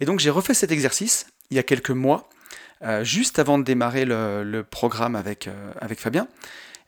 [0.00, 2.30] Et donc j'ai refait cet exercice il y a quelques mois,
[2.80, 6.28] euh, juste avant de démarrer le, programme avec, euh, avec Fabien.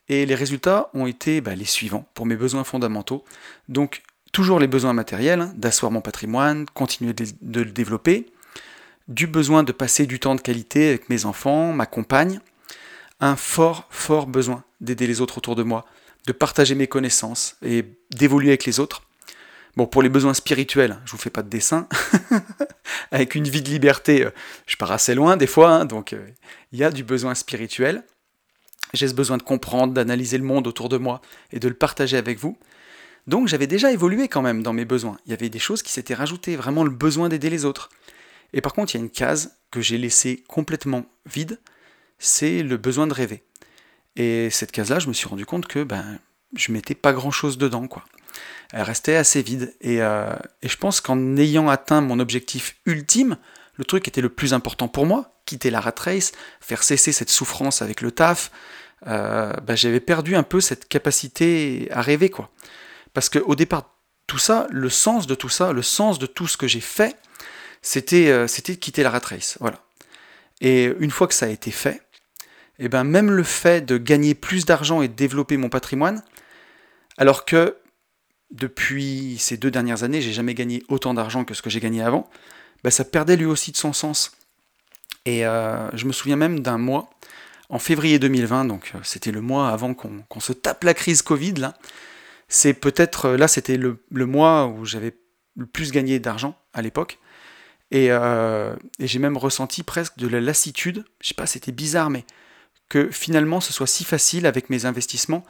[0.09, 3.25] Et les résultats ont été bah, les suivants pour mes besoins fondamentaux.
[3.69, 8.27] Donc toujours les besoins matériels, hein, d'asseoir mon patrimoine, continuer de, le développer,
[9.09, 12.41] du besoin de passer du temps de qualité avec mes enfants, ma compagne,
[13.21, 15.87] un fort, fort besoin d'aider les autres autour de moi,
[16.27, 19.03] de partager mes connaissances et d'évoluer avec les autres.
[19.77, 21.89] Bon, pour les besoins spirituels, je vous fais pas de dessin.
[23.11, 24.31] avec une vie de liberté, euh,
[24.67, 26.27] je pars assez loin des fois, hein, donc euh,
[26.73, 28.03] il y a du besoin spirituel.
[28.95, 31.21] J'ai ce besoin de comprendre, d'analyser le monde autour de moi
[31.53, 32.57] et de le partager avec vous.
[33.27, 35.17] Donc j'avais déjà évolué quand même dans mes besoins.
[35.27, 37.91] Il y avait des choses qui s'étaient rajoutées, vraiment le besoin d'aider les autres.
[38.53, 41.59] Et par contre, il y a une case que j'ai laissée complètement vide,
[42.19, 43.43] c'est le besoin de rêver.
[44.15, 46.19] Et cette case-là, je me suis rendu compte que ben,
[46.55, 48.05] je mettais pas grand-chose dedans, quoi.
[48.73, 49.75] Elle restait assez vide.
[49.81, 53.37] Et, euh, et je pense qu'en ayant atteint mon objectif ultime,
[53.75, 57.13] le truc qui était le plus important pour moi, quitter la rat race, faire cesser
[57.13, 58.51] cette souffrance avec le taf,
[59.07, 62.51] euh, bah, j'avais perdu un peu cette capacité à rêver, quoi.
[63.15, 63.95] Parce qu'au départ,
[64.27, 67.17] tout ça, le sens de tout ça, le sens de tout ce que j'ai fait,
[67.81, 69.79] c'était euh, de quitter la rat race, voilà.
[70.61, 72.03] Et une fois que ça a été fait,
[72.79, 76.23] et eh ben même le fait de gagner plus d'argent et de développer mon patrimoine,
[77.17, 77.77] alors que
[78.51, 82.03] depuis ces deux dernières années, j'ai jamais gagné autant d'argent que ce que j'ai gagné
[82.03, 82.29] avant,
[82.85, 84.33] bah, ça perdait lui aussi de son sens.
[85.27, 87.11] Et euh, je me souviens même d'un mois,
[87.69, 91.55] en février 2020, donc euh, c'était le mois avant qu'on se tape la crise Covid,
[91.55, 91.75] là.
[92.49, 95.17] C'est peut-être, euh, là c'était le, mois où j'avais
[95.57, 97.19] le plus gagné d'argent à l'époque.
[97.91, 98.11] Et,
[99.01, 101.05] j'ai même ressenti presque de la lassitude.
[101.21, 102.25] Je sais pas, c'était bizarre, mais
[102.89, 105.45] que finalement ce soit si facile avec mes investissements.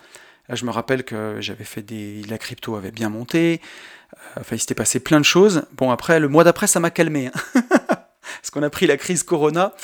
[0.50, 2.22] Je me rappelle que j'avais fait des.
[2.28, 3.60] La crypto avait bien monté.
[4.38, 5.64] Enfin, il s'était passé plein de choses.
[5.72, 7.30] Bon, après, le mois d'après, ça m'a calmé.
[7.54, 7.62] Hein.
[8.46, 9.74] Parce qu'on a pris la crise Corona.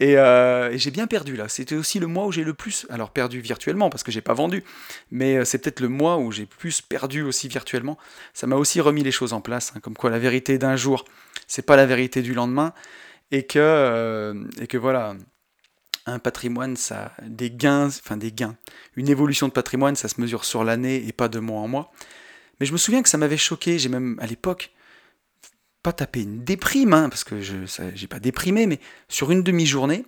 [0.00, 1.48] Euh, et, j'ai bien perdu là.
[1.48, 4.32] C'était aussi le mois où j'ai le plus, alors perdu virtuellement parce que j'ai pas
[4.32, 4.62] vendu,
[5.10, 7.98] mais euh, c'est peut-être le mois où j'ai plus perdu aussi virtuellement.
[8.32, 11.04] Ça m'a aussi remis les choses en place, hein, comme quoi la vérité d'un jour,
[11.48, 12.74] c'est pas la vérité du lendemain,
[13.32, 15.16] et que euh, et que voilà,
[16.06, 18.54] un patrimoine, ça des gains, enfin des gains,
[18.94, 21.92] une évolution de patrimoine, ça se mesure sur l'année et pas de mois en mois.
[22.60, 23.80] Mais je me souviens que ça m'avait choqué.
[23.80, 24.70] J'ai même à l'époque
[25.82, 30.04] pas tapé une déprime, hein, parce que je n'ai pas déprimé, mais sur une demi-journée,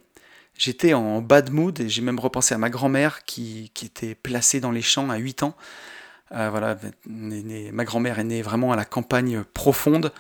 [0.57, 4.71] j'étais en bad mood et j'ai même repensé à ma grand-mère qui, était placée dans
[4.71, 5.57] les champs à 8 ans.
[6.33, 10.13] Euh, voilà, ma grand-mère est née vraiment à la campagne profonde.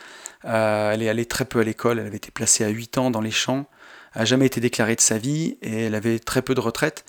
[0.44, 3.10] Euh, elle est allée très peu à l'école, elle avait été placée à 8 ans
[3.10, 3.66] dans les champs,
[4.14, 7.04] n'a jamais été déclarée de sa vie et elle avait très peu de retraite.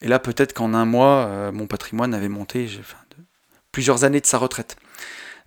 [0.00, 2.68] Et là, peut-être qu'en un mois, euh, mon patrimoine avait monté
[3.72, 4.76] plusieurs années de sa retraite.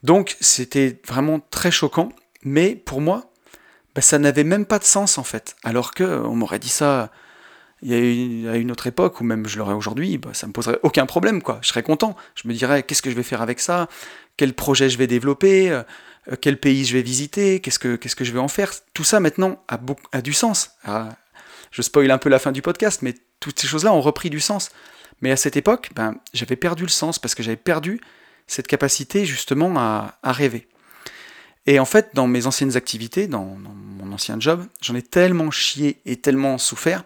[0.04, 2.10] Donc, c'était vraiment très choquant.
[2.44, 3.32] Mais pour moi,
[3.96, 5.56] bah, ça n'avait même pas de sens en fait.
[5.64, 7.12] Alors que on m'aurait dit ça
[7.92, 11.42] a une, autre époque, ou même je l'aurais aujourd'hui, bah, ça me poserait aucun problème,
[11.42, 11.60] quoi.
[11.62, 12.16] Je serais content.
[12.36, 13.90] Je me dirais, qu'est-ce que je vais faire avec ça?
[14.38, 15.70] Quel projet je vais développer?
[15.70, 15.84] Euh,
[16.40, 17.60] Quel pays je vais visiter?
[17.60, 18.72] Qu'est-ce que, je vais en faire?
[18.94, 20.72] Tout ça, maintenant, a, du sens.
[20.86, 21.10] Ah,
[21.72, 24.40] je spoil un peu la fin du podcast, mais toutes ces choses-là ont repris du
[24.40, 24.70] sens.
[25.22, 28.00] Mais à cette époque, ben, j'avais perdu le sens, parce que j'avais perdu
[28.48, 30.68] cette capacité, justement, à, à rêver.
[31.66, 36.02] Et en fait, dans mes anciennes activités, dans, mon ancien job, j'en ai tellement chié
[36.06, 37.04] et tellement souffert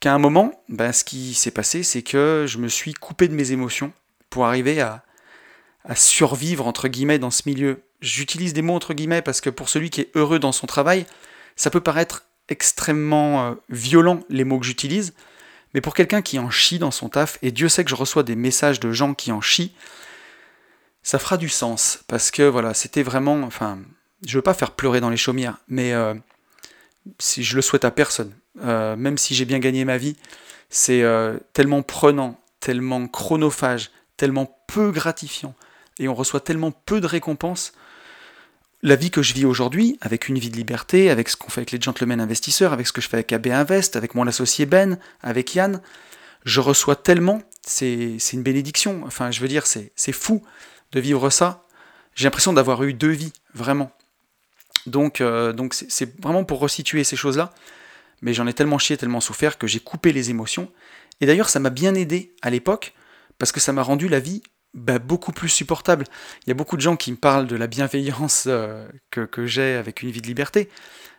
[0.00, 3.34] qu'à un moment, ben, ce qui s'est passé, c'est que je me suis coupé de
[3.34, 3.92] mes émotions
[4.30, 5.02] pour arriver à,
[5.94, 7.82] survivre, entre guillemets, dans ce milieu.
[8.00, 11.04] J'utilise des mots entre guillemets parce que pour celui qui est heureux dans son travail,
[11.56, 15.12] ça peut paraître extrêmement euh, violent les mots que j'utilise,
[15.74, 18.22] mais pour quelqu'un qui en chie dans son taf, et Dieu sait que je reçois
[18.22, 19.72] des messages de gens qui en chient,
[21.04, 23.78] ça fera du sens parce que voilà, c'était vraiment, enfin,
[24.26, 26.14] je veux pas faire pleurer dans les chaumières, mais euh,
[27.18, 28.32] si je le souhaite à personne,
[28.64, 30.16] euh, même si j'ai bien gagné ma vie,
[30.70, 35.54] c'est euh, tellement prenant, tellement chronophage, tellement peu gratifiant,
[35.98, 37.74] et on reçoit tellement peu de récompenses.
[38.82, 41.60] La vie que je vis aujourd'hui, avec une vie de liberté, avec ce qu'on fait
[41.60, 44.66] avec les gentlemen investisseurs, avec ce que je fais avec AB Invest, avec mon associé
[44.66, 45.80] Ben, avec Yann,
[46.44, 49.02] je reçois tellement, c'est une bénédiction.
[49.06, 50.42] Enfin, je veux dire, c'est fou
[50.94, 51.66] de vivre ça,
[52.14, 53.90] j'ai l'impression d'avoir eu deux vies, vraiment.
[54.86, 57.52] Donc, euh, donc c'est vraiment pour resituer ces choses-là.
[58.22, 60.70] Mais j'en ai tellement chié, tellement souffert que j'ai coupé les émotions.
[61.20, 62.94] Et d'ailleurs, ça m'a bien aidé à l'époque,
[63.38, 66.04] parce que ça m'a rendu la vie bah, beaucoup plus supportable.
[66.46, 69.46] Il y a beaucoup de gens qui me parlent de la bienveillance euh, que, que
[69.46, 70.70] j'ai avec une vie de liberté.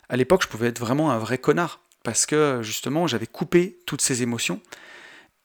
[0.08, 4.02] À l'époque, je pouvais être vraiment un vrai connard, parce que justement, j'avais coupé toutes
[4.02, 4.62] ces émotions.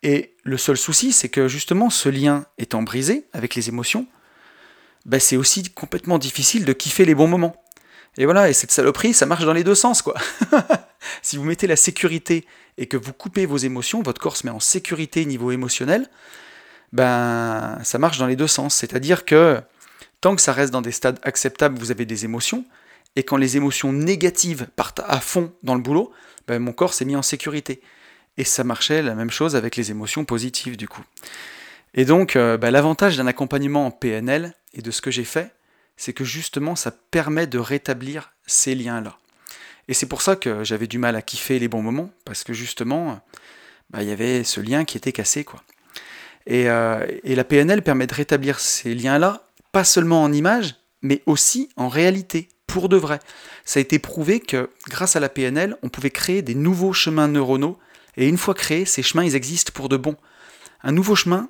[0.03, 4.07] Et le seul souci, c'est que justement, ce lien étant brisé avec les émotions,
[5.07, 7.57] bah, c'est aussi complètement difficile de kiffer les bons moments.
[8.19, 10.15] Et voilà, et cette saloperie, ça marche dans les deux sens, quoi.
[11.23, 12.45] si vous mettez la sécurité
[12.77, 16.09] et que vous coupez vos émotions, votre corps se met en sécurité niveau émotionnel,
[16.93, 18.75] ben ça marche dans les deux sens.
[18.75, 19.61] C'est-à-dire que
[20.21, 22.65] tant que ça reste dans des stades acceptables, vous avez des émotions,
[23.17, 26.13] et quand les émotions négatives partent à fond dans le boulot,
[26.47, 27.81] ben, mon corps s'est mis en sécurité.
[28.37, 31.03] Et ça marchait la même chose avec les émotions positives du coup.
[31.94, 35.53] Et donc, euh, ben, l'avantage d'un accompagnement en PNL, et de ce que j'ai fait,
[35.96, 39.18] c'est que justement ça permet de rétablir ces liens-là.
[39.88, 42.53] Et c'est pour ça que j'avais du mal à kiffer les bons moments, parce que
[42.53, 43.20] justement,
[43.90, 45.44] bah, il y avait ce lien qui était cassé.
[45.44, 45.62] quoi.
[46.46, 51.22] Et, euh, et la PNL permet de rétablir ces liens-là, pas seulement en images, mais
[51.26, 53.18] aussi en réalité, pour de vrai.
[53.64, 57.29] Ça a été prouvé que grâce à la PNL, on pouvait créer des nouveaux chemins
[57.29, 57.79] neuronaux,
[58.16, 60.16] et une fois créés, ces chemins, ils existent pour de bon.
[60.83, 61.48] Un nouveau chemin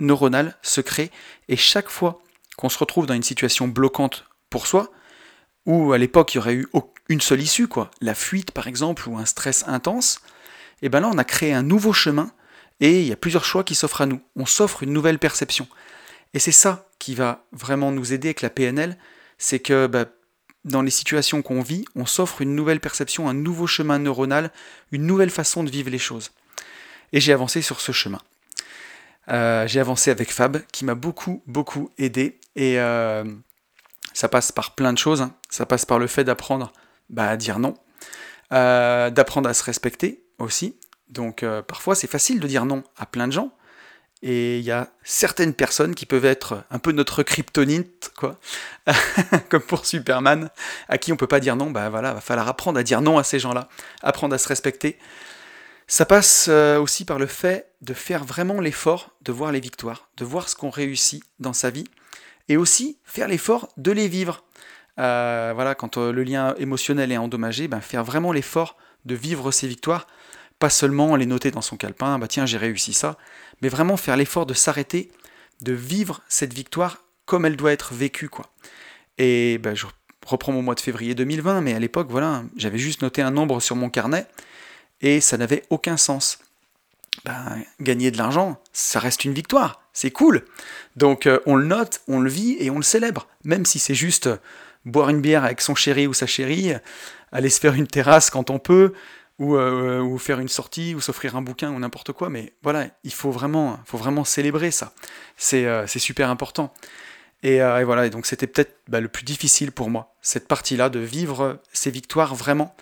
[0.00, 1.10] neuronal se crée,
[1.48, 2.20] et chaque fois
[2.56, 4.90] qu'on se retrouve dans une situation bloquante pour soi,
[5.66, 6.68] où à l'époque il y aurait eu
[7.08, 10.20] une seule issue, quoi, la fuite par exemple, ou un stress intense,
[10.82, 12.30] et bien là on a créé un nouveau chemin,
[12.80, 14.20] et il y a plusieurs choix qui s'offrent à nous.
[14.36, 15.66] On s'offre une nouvelle perception.
[16.34, 18.98] Et c'est ça qui va vraiment nous aider avec la PNL,
[19.38, 20.06] c'est que bah,
[20.64, 24.50] dans les situations qu'on vit, on s'offre une nouvelle perception, un nouveau chemin neuronal,
[24.92, 26.32] une nouvelle façon de vivre les choses.
[27.12, 28.20] Et j'ai avancé sur ce chemin.
[29.30, 32.40] Euh, j'ai avancé avec Fab, qui m'a beaucoup, beaucoup aidé.
[32.54, 33.24] Et euh,
[34.12, 35.22] ça passe par plein de choses.
[35.22, 35.34] Hein.
[35.50, 36.72] Ça passe par le fait d'apprendre
[37.10, 37.74] bah, à dire non,
[38.52, 40.76] euh, d'apprendre à se respecter aussi.
[41.08, 43.52] Donc parfois c'est facile de dire non à plein de gens.
[44.22, 48.40] Et il y a certaines personnes qui peuvent être un peu notre kryptonite, quoi,
[49.50, 50.50] comme pour Superman,
[50.88, 51.70] à qui on peut pas dire non.
[51.70, 53.68] Bah voilà, va falloir apprendre à dire non à ces gens-là,
[54.02, 54.98] apprendre à se respecter.
[55.88, 60.08] Ça passe euh, aussi par le fait de faire vraiment l'effort de voir les victoires,
[60.16, 61.86] de voir ce qu'on réussit dans sa vie,
[62.48, 64.44] et aussi faire l'effort de les vivre.
[64.98, 69.52] Euh, voilà, quand euh, le lien émotionnel est endommagé, ben, faire vraiment l'effort de vivre
[69.52, 70.08] ces victoires,
[70.58, 73.16] pas seulement les noter dans son calepin, bah tiens j'ai réussi ça,
[73.62, 75.12] mais vraiment faire l'effort de s'arrêter,
[75.60, 78.46] de vivre cette victoire comme elle doit être vécue quoi.
[79.18, 79.86] Et ben, je
[80.26, 83.60] reprends mon mois de février 2020, mais à l'époque voilà, j'avais juste noté un nombre
[83.60, 84.26] sur mon carnet
[85.00, 86.38] et ça n'avait aucun sens.
[87.24, 90.44] Ben, gagner de l'argent, ça reste une victoire, c'est cool.
[90.96, 93.94] Donc euh, on le note, on le vit et on le célèbre, même si c'est
[93.94, 94.28] juste
[94.84, 96.72] boire une bière avec son chéri ou sa chérie,
[97.32, 98.92] aller se faire une terrasse quand on peut,
[99.38, 102.30] ou, euh, faire une sortie, ou s'offrir un bouquin, ou n'importe quoi.
[102.30, 103.78] Mais voilà, il faut vraiment,
[104.24, 104.92] célébrer ça.
[105.36, 106.72] C'est euh, super important.
[107.42, 111.00] Et, euh, voilà, donc c'était peut-être bah, le plus difficile pour moi, cette partie-là, de
[111.00, 112.74] vivre ces victoires vraiment.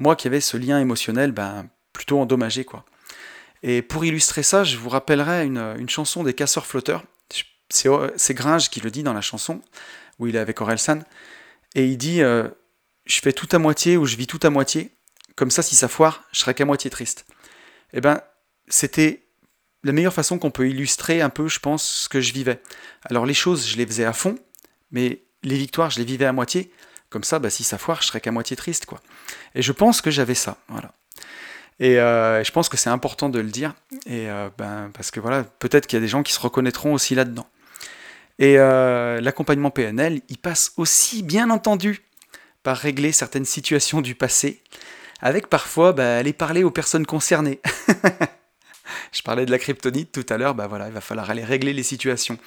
[0.00, 2.64] Moi qui avais ce lien émotionnel ben, plutôt endommagé.
[2.64, 2.84] quoi.
[3.62, 7.04] Et pour illustrer ça, je vous rappellerai une, une chanson des Casseurs Flotteurs.
[7.68, 9.60] C'est Gringe qui le dit dans la chanson,
[10.18, 11.00] où il est avec Orelsan.
[11.76, 14.90] Et il dit Je fais tout à moitié ou je vis tout à moitié.
[15.36, 17.26] Comme ça, si ça foire, je serais qu'à moitié triste.
[17.92, 18.20] Eh ben,
[18.68, 19.26] c'était
[19.84, 22.60] la meilleure façon qu'on peut illustrer un peu, je pense, ce que je vivais.
[23.04, 24.36] Alors les choses, je les faisais à fond,
[24.90, 26.70] mais les victoires, je les vivais à moitié.
[27.10, 29.00] Comme ça, bah, si ça foire, je serais qu'à moitié triste, quoi.
[29.54, 30.92] Et je pense que j'avais ça, voilà.
[31.80, 33.74] Et euh, je pense que c'est important de le dire,
[34.06, 36.92] et euh, ben, parce que voilà, peut-être qu'il y a des gens qui se reconnaîtront
[36.92, 37.46] aussi là-dedans.
[38.38, 42.02] Et euh, l'accompagnement PNL, il passe aussi, bien entendu,
[42.62, 44.62] par régler certaines situations du passé,
[45.20, 47.60] avec parfois bah, aller parler aux personnes concernées.
[49.12, 51.72] Je parlais de la kryptonite tout à l'heure, bah voilà, il va falloir aller régler
[51.72, 52.38] les situations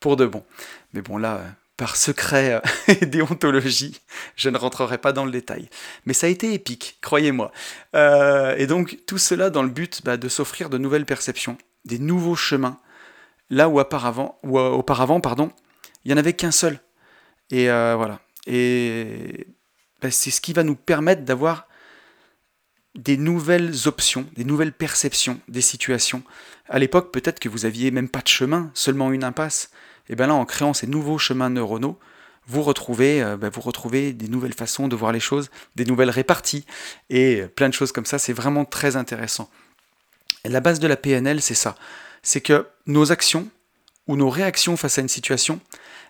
[0.00, 0.44] pour de bon.
[0.92, 1.42] Mais bon là,
[1.78, 2.60] par secret euh,
[3.00, 4.02] et déontologie,
[4.36, 5.70] je ne rentrerai pas dans le détail.
[6.04, 7.50] Mais ça a été épique, croyez-moi.
[7.96, 11.56] Euh, et donc tout cela dans le but bah, de s'offrir de nouvelles perceptions,
[11.86, 12.78] des nouveaux chemins,
[13.48, 15.50] là où auparavant, ou auparavant pardon,
[16.04, 16.80] il n'y en avait qu'un seul.
[17.50, 18.20] Et voilà.
[18.46, 19.46] Et
[20.02, 21.66] bah, c'est ce qui va nous permettre d'avoir
[22.94, 26.22] des nouvelles options, des nouvelles perceptions des situations.
[26.68, 29.70] À l'époque, peut-être que vous aviez même pas de chemin, seulement une impasse.
[30.08, 31.98] Et bien là, en créant ces nouveaux chemins neuronaux,
[32.46, 36.10] vous retrouvez, euh, ben, vous retrouvez des nouvelles façons de voir les choses, des nouvelles
[36.10, 36.64] réparties,
[37.10, 38.18] et plein de choses comme ça.
[38.18, 39.50] C'est vraiment très intéressant.
[40.44, 41.74] La base de la PNL, c'est ça.
[42.22, 43.48] C'est que nos actions
[44.06, 45.60] ou nos réactions face à une situation,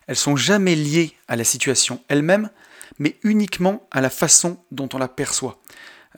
[0.07, 2.51] elles sont jamais liées à la situation elle-même,
[2.99, 5.59] mais uniquement à la façon dont on la perçoit.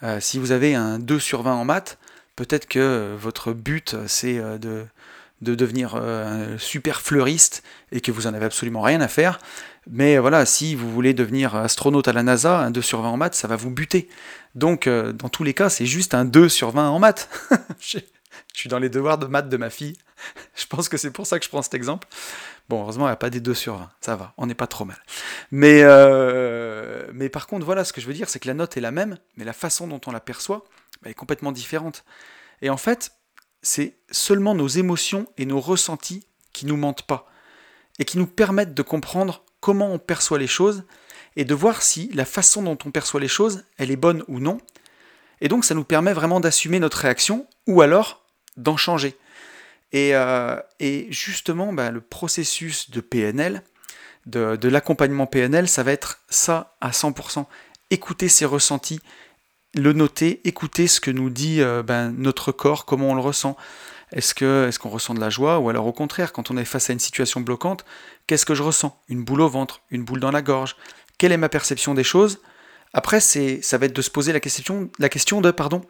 [0.02, 1.98] Euh, si vous avez un 2 sur 20 en maths,
[2.36, 4.86] peut-être que votre but c'est euh, de,
[5.40, 7.62] de, devenir euh, super fleuriste
[7.92, 9.38] et que vous en avez absolument rien à faire.
[9.90, 13.16] Mais voilà, si vous voulez devenir astronaute à la NASA, un 2 sur 20 en
[13.16, 14.08] maths, ça va vous buter.
[14.54, 17.28] Donc, dans tous les cas, c'est juste un 2 sur 20 en maths.
[17.80, 17.98] je
[18.52, 19.96] suis dans les devoirs de maths de ma fille.
[20.54, 22.08] Je pense que c'est pour ça que je prends cet exemple.
[22.68, 24.66] Bon, heureusement, il n'y a pas des 2 sur 20, ça va, on n'est pas
[24.66, 24.98] trop mal.
[25.50, 28.76] Mais, euh, mais par contre, voilà, ce que je veux dire, c'est que la note
[28.76, 30.64] est la même, mais la façon dont on la perçoit
[31.02, 32.04] bah, est complètement différente.
[32.62, 33.12] Et en fait,
[33.62, 37.30] c'est seulement nos émotions et nos ressentis qui nous mentent pas,
[37.98, 40.84] et qui nous permettent de comprendre comment on perçoit les choses,
[41.36, 44.40] et de voir si la façon dont on perçoit les choses, elle est bonne ou
[44.40, 44.58] non.
[45.40, 48.24] Et donc, ça nous permet vraiment d'assumer notre réaction, ou alors
[48.56, 49.16] d'en changer.
[49.94, 53.62] Euh, et, justement, bah, le processus de PNL,
[54.26, 57.46] de, l'accompagnement PNL, ça va être ça à 100%.
[57.90, 59.00] Écouter ses ressentis,
[59.74, 63.56] le noter, écouter ce que nous dit euh, ben, notre corps, comment on le ressent.
[64.12, 66.64] Est-ce qu'on est qu'on ressent de la joie ou alors au contraire, quand on est
[66.64, 67.84] face à une situation bloquante,
[68.26, 68.98] qu'est-ce que je ressens?
[69.08, 70.76] Une boule au ventre, une boule dans la gorge.
[71.18, 72.40] Quelle est ma perception des choses?
[72.92, 75.82] Après, ça va être de se poser la question, la question de pardon,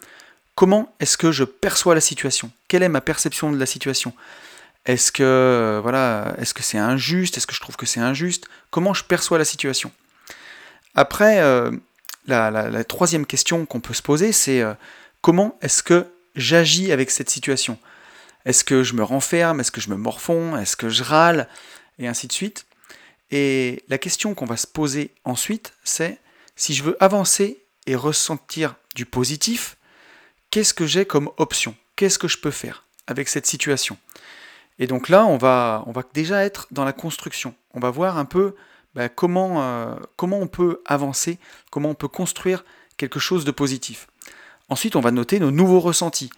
[0.54, 2.50] comment est-ce que je perçois la situation?
[2.68, 4.12] Quelle est ma perception de la situation?
[4.84, 7.38] Est-ce que euh, voilà, est-ce que c'est injuste?
[7.38, 8.48] Est-ce que je trouve que c'est injuste?
[8.70, 9.92] Comment je perçois la situation?
[10.94, 11.70] Après, euh,
[12.30, 14.74] la, troisième question qu'on peut se poser, c'est euh,
[15.20, 17.78] comment est-ce que j'agis avec cette situation?
[18.44, 19.60] Est-ce que je me renferme?
[19.60, 20.56] Est-ce que je me morfonds?
[20.56, 21.48] Est-ce que je râle?
[21.98, 22.66] Et ainsi de suite.
[23.30, 26.18] Et la question qu'on va se poser ensuite, c'est
[26.56, 29.76] si je veux avancer et ressentir du positif,
[30.50, 31.74] qu'est-ce que j'ai comme option?
[31.96, 33.98] Qu'est-ce que je peux faire avec cette situation?
[34.78, 37.54] Et donc là, on va, on va déjà être dans la construction.
[37.74, 38.56] On va voir un peu
[38.94, 41.38] bah, comment, euh, comment on peut avancer,
[41.70, 42.64] comment on peut construire
[42.96, 44.08] quelque chose de positif.
[44.68, 46.30] Ensuite, on va noter nos nouveaux ressentis.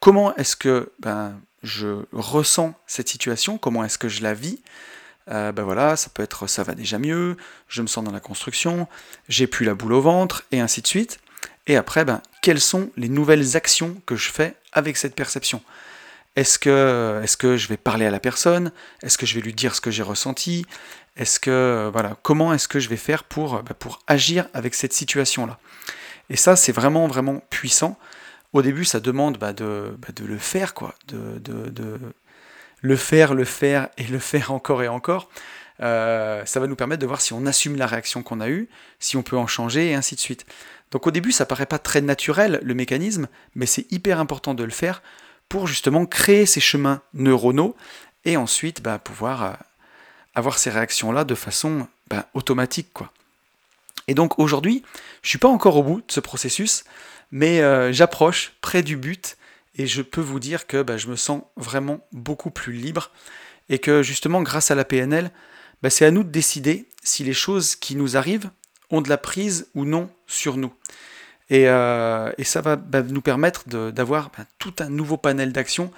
[0.00, 4.60] Comment est-ce que, ben, je ressens cette situation, comment est-ce que je la vis?
[5.28, 7.36] ben voilà, ça peut être ça va déjà mieux,
[7.68, 8.88] je me sens dans la construction,
[9.28, 11.20] j'ai plus la boule au ventre, et ainsi de suite.
[11.68, 15.62] Et après, ben, quelles sont les nouvelles actions que je fais avec cette perception?
[16.36, 18.72] Est-ce que, est que je vais parler à la personne?
[19.02, 20.64] Est-ce que je vais lui dire ce que j'ai ressenti?
[21.16, 24.92] Est-ce que voilà, comment est-ce que je vais faire pour, ben, pour agir avec cette
[24.92, 25.58] situation-là?
[26.30, 27.98] Et ça, c'est vraiment vraiment puissant.
[28.52, 31.40] Au début, ça demande ben, de, de, le faire, quoi, de,
[32.80, 35.28] le faire, le faire et le faire encore et encore.
[35.82, 38.68] Euh, ça va nous permettre de voir si on assume la réaction qu'on a eue,
[38.98, 40.44] si on peut en changer, et ainsi de suite.
[40.90, 44.64] Donc au début, ça paraît pas très naturel, le mécanisme, mais c'est hyper important de
[44.64, 45.02] le faire
[45.48, 47.76] pour justement créer ces chemins neuronaux,
[48.24, 49.52] et ensuite bah, pouvoir euh,
[50.40, 52.88] avoir ces réactions-là de façon bah, automatique.
[52.92, 53.12] Quoi.
[54.08, 54.82] Et donc aujourd'hui,
[55.22, 56.84] je suis pas encore au bout de ce processus,
[57.30, 59.36] mais euh, j'approche près du but,
[59.76, 63.10] et je peux vous dire que bah, je me sens vraiment beaucoup plus libre,
[63.68, 65.30] et que justement grâce à la PNL,
[65.82, 68.50] bah, c'est à nous de décider si les choses qui nous arrivent
[68.90, 70.72] ont de la prise ou non sur nous.
[71.48, 75.92] Et, euh, ça va nous permettre d'avoir tout un nouveau panel d'actions.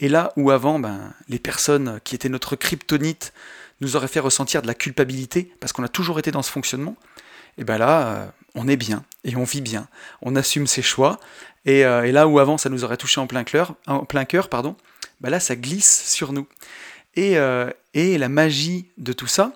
[0.00, 0.80] Et là où avant,
[1.28, 3.32] les personnes qui étaient notre kryptonite
[3.80, 6.96] nous auraient fait ressentir de la culpabilité, parce qu'on a toujours été dans ce fonctionnement,
[7.58, 9.88] et bien là, euh, on est bien, et on vit bien,
[10.22, 11.18] on assume ses choix,
[11.64, 14.76] et, euh, là où avant ça nous aurait touché en plein cœur, pardon,
[15.22, 16.46] là ça glisse sur nous.
[17.18, 19.52] Euh, et, la magie de tout ça,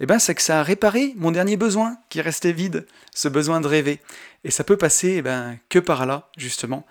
[0.00, 3.60] eh ben, c'est que ça a réparé mon dernier besoin qui restait vide, ce besoin
[3.60, 4.00] de rêver.
[4.44, 6.86] Et ça peut passer eh ben, que par là, justement.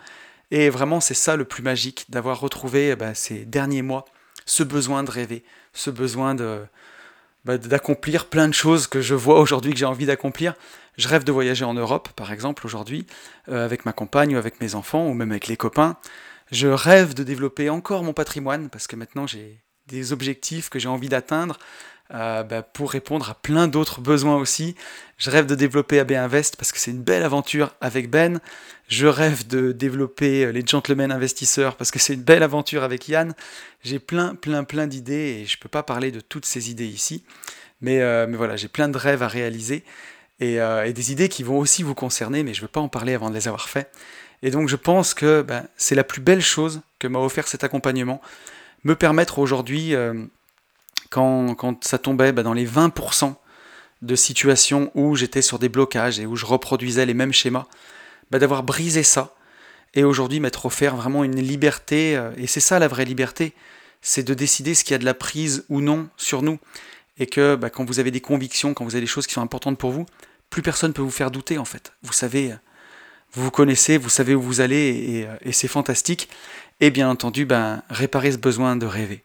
[0.49, 4.05] Et vraiment, c'est ça le plus magique, d'avoir retrouvé eh ben, ces derniers mois,
[4.45, 5.43] ce besoin de rêver,
[5.73, 6.61] ce besoin de
[7.45, 10.53] bah, d'accomplir plein de choses que je vois aujourd'hui que j'ai envie d'accomplir.
[10.97, 13.05] Je rêve de voyager en Europe, par exemple, aujourd'hui,
[13.49, 15.97] euh, avec ma compagne ou avec mes enfants, ou même avec les copains.
[16.51, 20.87] Je rêve de développer encore mon patrimoine, parce que maintenant j'ai des objectifs que j'ai
[20.87, 21.57] envie d'atteindre
[22.13, 24.75] euh, bah, pour répondre à plein d'autres besoins aussi.
[25.17, 28.39] Je rêve de développer AB Invest parce que c'est une belle aventure avec Ben.
[28.89, 33.07] Je rêve de développer euh, les Gentlemen Investisseurs parce que c'est une belle aventure avec
[33.07, 33.33] Yann.
[33.83, 36.87] J'ai plein, plein, plein d'idées et je ne peux pas parler de toutes ces idées
[36.87, 37.23] ici.
[37.79, 39.83] Mais, euh, mais voilà, j'ai plein de rêves à réaliser
[40.39, 40.57] et,
[40.93, 43.29] des idées qui vont aussi vous concerner, mais je ne veux pas en parler avant
[43.29, 43.91] de les avoir fait.
[44.41, 47.63] Et donc je pense que ben, c'est la plus belle chose que m'a offert cet
[47.63, 48.21] accompagnement
[48.83, 49.93] me permettre aujourd'hui,
[51.11, 53.35] quand, quand, ça tombait bah, dans les 20%
[54.01, 57.67] de situations où j'étais sur des blocages et où je reproduisais les mêmes schémas,
[58.31, 59.35] bah, d'avoir brisé ça
[59.93, 63.53] et aujourd'hui m'être offert vraiment une liberté, euh, et c'est ça la vraie liberté,
[64.01, 66.57] c'est de décider ce qui a de la prise ou non sur nous.
[67.19, 69.41] Et que bah, quand vous avez des convictions, quand vous avez des choses qui sont
[69.41, 70.05] importantes pour vous,
[70.49, 71.93] plus personne ne peut vous faire douter en fait.
[72.03, 72.55] Vous savez,
[73.33, 76.29] vous vous connaissez, vous savez où vous allez et, et c'est fantastique
[76.79, 79.23] et bien entendu ben, réparer ce besoin de rêver.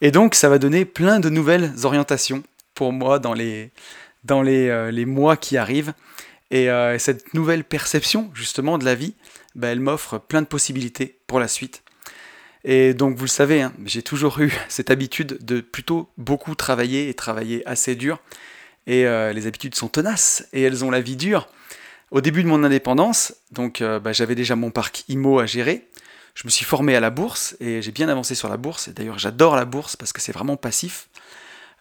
[0.00, 2.42] Et donc ça va donner plein de nouvelles orientations
[2.74, 3.70] pour moi dans les,
[4.30, 5.94] euh, mois qui arrivent.
[6.50, 9.14] Et euh, cette nouvelle perception justement de la vie,
[9.54, 11.82] ben, elle m'offre plein de possibilités pour la suite.
[12.64, 17.08] Et donc vous le savez, hein, j'ai toujours eu cette habitude de plutôt beaucoup travailler
[17.08, 18.20] et travailler assez dur.
[18.86, 21.48] Et euh, les habitudes sont tenaces et elles ont la vie dure.
[22.10, 25.88] Au début de mon indépendance, donc ben, j'avais déjà mon parc IMO à gérer,
[26.34, 28.88] je me suis formé à la bourse et j'ai bien avancé sur la bourse.
[28.88, 31.08] Et d'ailleurs, j'adore la bourse parce que c'est vraiment passif.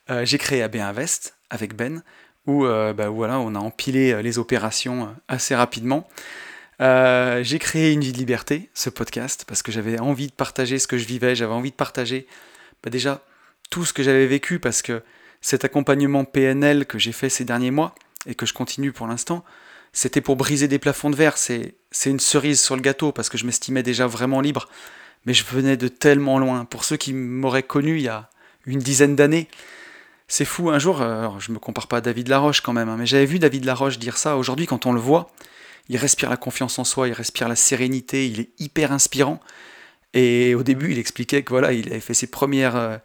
[0.10, 2.04] Euh, j'ai créé AB Invest avec Ben,
[2.46, 6.08] où euh, bah, voilà, on a empilé euh, les opérations assez rapidement.
[6.80, 10.88] j'ai créé Une vie de liberté, ce podcast, parce que j'avais envie de partager ce
[10.88, 12.28] que je vivais, j'avais envie de partager
[12.84, 13.22] bah, déjà
[13.70, 15.02] tout ce que j'avais vécu, parce que
[15.42, 17.96] cet accompagnement PNL que j'ai fait ces derniers mois,
[18.26, 19.44] et que je continue pour l'instant,
[19.94, 21.38] c'était pour briser des plafonds de verre.
[21.38, 21.76] C'est,
[22.06, 24.68] une cerise sur le gâteau parce que je m'estimais déjà vraiment libre.
[25.26, 26.66] Mais je venais de tellement loin.
[26.66, 28.30] Pour ceux qui m'auraient connu il y a
[28.66, 29.48] une dizaine d'années,
[30.28, 30.72] c'est fou.
[30.72, 33.26] Un jour, euh, je me compare pas à David Laroche quand même, hein, mais j'avais
[33.26, 34.36] vu David Laroche dire ça.
[34.36, 35.32] Aujourd'hui, quand on le voit,
[35.90, 39.40] il respire la confiance en soi, il respire la sérénité, il est hyper inspirant.
[40.14, 42.98] Et au début, il expliquait que voilà, il avait fait ses premières euh,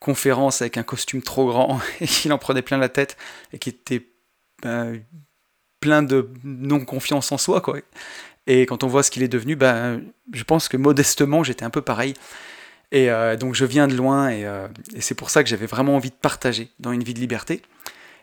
[0.00, 3.16] conférences avec un costume trop grand et qu'il en prenait plein la tête
[3.52, 4.08] et qu'il était
[4.62, 5.00] ben,
[5.82, 7.78] plein de non-confiance en soi, quoi.
[8.46, 10.00] Et quand on voit ce qu'il est devenu, ben,
[10.32, 12.14] je pense que modestement, j'étais un peu pareil.
[12.92, 15.96] Et euh, donc je viens de loin, euh, et, c'est pour ça que j'avais vraiment
[15.96, 17.62] envie de partager dans une vie de liberté.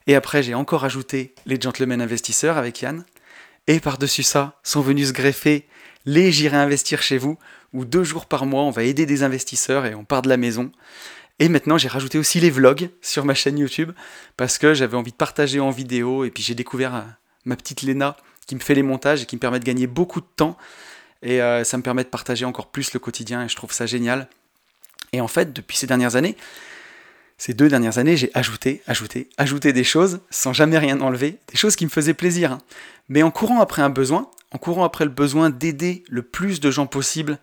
[0.08, 3.04] Et après, j'ai encore ajouté les gentlemen investisseurs avec Yann.
[3.68, 5.68] Et par-dessus ça, sont venus se greffer
[6.06, 7.38] les J'irai investir chez vous,
[7.74, 10.38] où deux jours par mois, on va aider des investisseurs et on part de la
[10.38, 10.72] maison.
[11.40, 13.92] Et maintenant, j'ai rajouté aussi les vlogs sur ma chaîne YouTube,
[14.38, 17.06] parce que j'avais envie de partager en vidéo, et puis j'ai découvert
[17.46, 18.18] ma petite Léna
[18.48, 20.58] qui me fait les montages et qui me permet de gagner beaucoup de temps.
[21.22, 23.86] Et euh, ça me permet de partager encore plus le quotidien et je trouve ça
[23.86, 24.28] génial.
[25.14, 26.36] Et en fait, depuis ces dernières années,
[27.38, 31.58] ces deux dernières années, j'ai ajouté, ajouté, ajouté des choses sans jamais rien enlever, des
[31.58, 32.54] choses qui me faisaient plaisir.
[32.54, 32.58] Hein.
[33.08, 36.72] Mais en courant après un besoin, en courant après le besoin d'aider le plus de
[36.72, 37.40] gens possible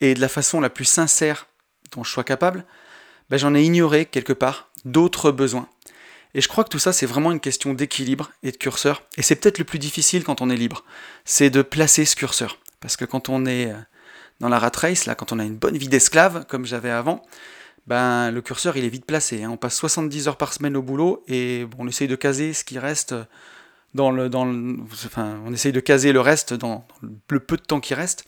[0.00, 1.46] et de la façon la plus sincère
[1.92, 2.64] dont je sois capable,
[3.28, 5.68] ben j'en ai ignoré quelque part d'autres besoins.
[6.34, 9.02] Et je crois que tout ça, c'est vraiment une question d'équilibre et de curseur.
[9.16, 10.84] Et c'est peut-être le plus difficile quand on est libre.
[11.24, 12.58] C'est de placer ce curseur.
[12.80, 13.76] Parce que quand on est euh,
[14.40, 17.22] dans la rat race, là, quand on a une bonne vie d'esclave, comme j'avais avant,
[17.86, 19.44] ben, le curseur, il est vite placé.
[19.44, 19.50] Hein.
[19.50, 22.78] On passe 70 heures par semaine au boulot et on essaye de caser ce qui
[22.78, 23.14] reste
[23.94, 24.28] dans le,
[25.06, 26.86] enfin, on essaye de caser le reste dans,
[27.28, 28.24] le peu de temps qui reste.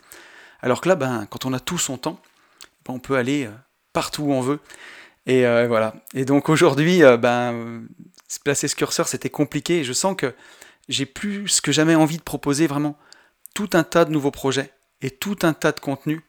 [0.61, 2.21] Alors que là, ben, quand on a tout son temps,
[2.87, 3.51] ben, on peut aller euh,
[3.93, 4.61] partout où on veut.
[5.27, 5.95] Et euh, voilà.
[6.15, 7.87] Et donc aujourd'hui, euh, ben,
[8.45, 9.81] placer ce curseur, c'était compliqué.
[9.81, 10.35] Et je sens que
[10.89, 12.97] j'ai plus que jamais envie de proposer vraiment
[13.55, 14.71] tout un tas de nouveaux projets
[15.03, 16.21] et tout un tas de contenus,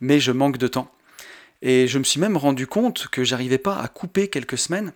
[0.00, 0.90] mais je manque de temps.
[1.62, 4.92] Et je me suis même rendu compte que j'arrivais pas à couper quelques semaines,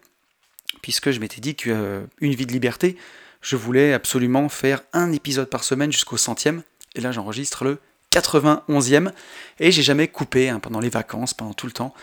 [0.82, 2.96] puisque je m'étais dit qu'une vie de liberté,
[3.40, 6.62] je voulais absolument faire un épisode par semaine jusqu'au centième.
[6.94, 7.78] Et là, j'enregistre le
[8.14, 9.12] 91e.
[9.60, 11.94] Et j'ai jamais coupé hein, pendant les vacances, pendant tout le temps.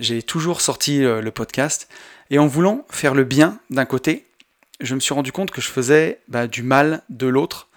[0.00, 1.88] J'ai toujours sorti euh, le podcast.
[2.30, 4.26] Et en voulant faire le bien d'un côté,
[4.80, 7.68] je me suis rendu compte que je faisais bah, du mal de l'autre.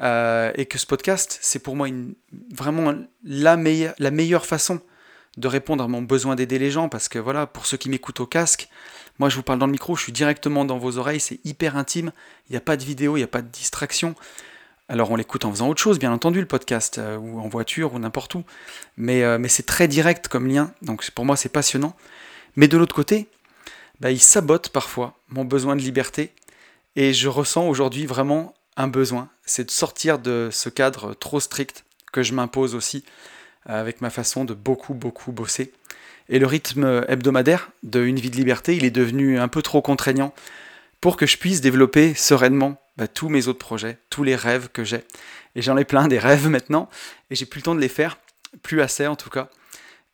[0.00, 2.14] Euh, et que ce podcast, c'est pour moi une,
[2.52, 2.92] vraiment
[3.24, 4.80] la la meilleure façon
[5.36, 6.88] de répondre à mon besoin d'aider les gens.
[6.88, 8.68] Parce que voilà, pour ceux qui m'écoutent au casque,
[9.18, 11.76] moi, je vous parle dans le micro, je suis directement dans vos oreilles, c'est hyper
[11.76, 12.10] intime,
[12.48, 14.14] il n'y a pas de vidéo, il n'y a pas de distraction.
[14.88, 17.94] Alors on l'écoute en faisant autre chose, bien entendu, le podcast, euh, ou en voiture,
[17.94, 18.44] ou n'importe où.
[18.98, 21.96] Mais, euh, c'est très direct comme lien, donc pour moi c'est passionnant.
[22.56, 23.26] Mais de l'autre côté,
[24.00, 26.32] bah, il sabote parfois mon besoin de liberté,
[26.96, 31.84] et je ressens aujourd'hui vraiment un besoin, c'est de sortir de ce cadre trop strict
[32.12, 33.04] que je m'impose aussi,
[33.70, 35.72] euh, avec ma façon de beaucoup, beaucoup bosser.
[36.28, 39.80] Et le rythme hebdomadaire de Une vie de liberté, il est devenu un peu trop
[39.80, 40.34] contraignant
[41.00, 44.84] pour que je puisse développer sereinement bah, tous mes autres projets, tous les rêves que
[44.84, 45.04] j'ai.
[45.56, 46.88] Et j'en ai plein des rêves maintenant,
[47.30, 48.18] et j'ai plus le temps de les faire,
[48.62, 49.48] plus assez en tout cas.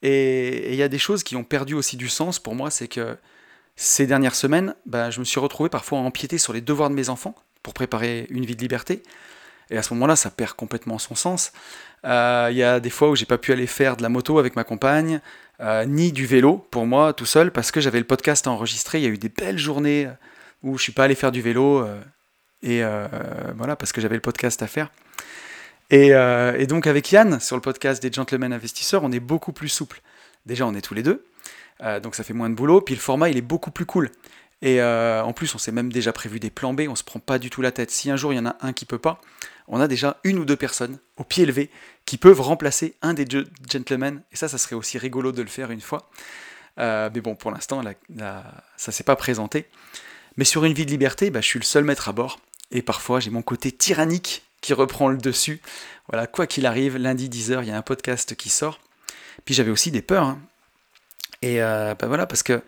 [0.03, 2.89] Et il y a des choses qui ont perdu aussi du sens pour moi, c'est
[2.89, 3.16] que
[3.76, 6.95] ces dernières semaines, bah, je me suis retrouvé parfois à empiéter sur les devoirs de
[6.95, 9.03] mes enfants pour préparer une vie de liberté.
[9.70, 11.53] Et à ce moment-là, ça perd complètement son sens.
[12.05, 14.39] Euh, il y a des fois où j'ai pas pu aller faire de la moto
[14.39, 15.20] avec ma compagne,
[15.61, 18.99] euh, ni du vélo pour moi tout seul parce que j'avais le podcast à enregistrer.
[18.99, 20.12] Il y a eu des belles journées euh,
[20.62, 21.87] où je suis pas allé faire du vélo
[22.63, 22.83] et
[23.57, 24.91] voilà parce que j'avais le podcast à faire.
[25.91, 26.13] Et,
[26.67, 30.03] donc avec Yann sur le podcast des Gentlemen Investisseurs, on est beaucoup plus souple.
[30.47, 31.25] Déjà, on est tous les deux,
[32.03, 32.81] donc ça fait moins de boulot.
[32.81, 34.11] Puis le format, il est beaucoup plus cool.
[34.63, 36.83] Et en plus, on s'est même déjà prévu des plans B.
[36.89, 37.91] On se prend pas du tout la tête.
[37.91, 39.21] Si un jour il y en a un qui peut pas,
[39.73, 41.71] on a déjà une ou deux personnes au pied levé
[42.05, 43.25] qui peuvent remplacer un des
[43.71, 44.21] gentlemen.
[44.33, 46.11] Et ça, ça serait aussi rigolo de le faire une fois.
[46.79, 47.83] Euh, mais bon, pour l'instant,
[48.77, 49.67] ça s'est pas présenté.
[50.37, 52.41] Mais sur une vie de liberté, bah, je suis le seul maître à bord.
[52.71, 55.61] Et parfois, j'ai mon côté tyrannique qui reprend le dessus.
[56.09, 58.79] Voilà, quoi qu'il arrive, lundi 10h, il y a un podcast qui sort.
[59.45, 60.25] Puis j'avais aussi des peurs.
[60.25, 60.41] Hein.
[61.43, 62.62] Et euh, bah, voilà, parce que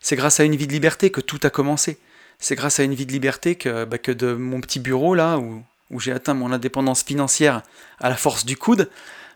[0.00, 1.98] c'est grâce à une vie de liberté que tout a commencé.
[2.38, 5.38] C'est grâce à une vie de liberté que, bah, que de mon petit bureau là,
[5.38, 7.62] où où j'ai atteint mon indépendance financière
[7.98, 8.90] à la force du coude,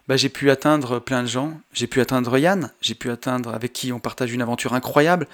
[0.08, 1.60] bah, j'ai pu atteindre plein de gens.
[1.72, 5.28] J'ai pu atteindre Yann, j'ai pu atteindre avec qui on partage une aventure incroyable.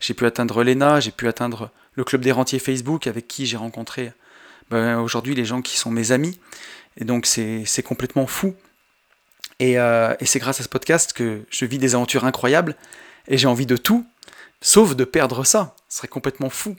[0.00, 3.56] J'ai pu atteindre Lena, j'ai pu atteindre le club des rentiers Facebook avec qui j'ai
[3.56, 4.12] rencontré
[4.72, 6.40] bah, aujourd'hui les gens qui sont mes amis.
[6.96, 8.54] Et donc c'est complètement fou.
[9.58, 12.76] Et, euh, et c'est grâce à ce podcast que je vis des aventures incroyables
[13.28, 14.04] et j'ai envie de tout,
[14.60, 15.76] sauf de perdre ça.
[15.88, 16.76] Ce serait complètement fou.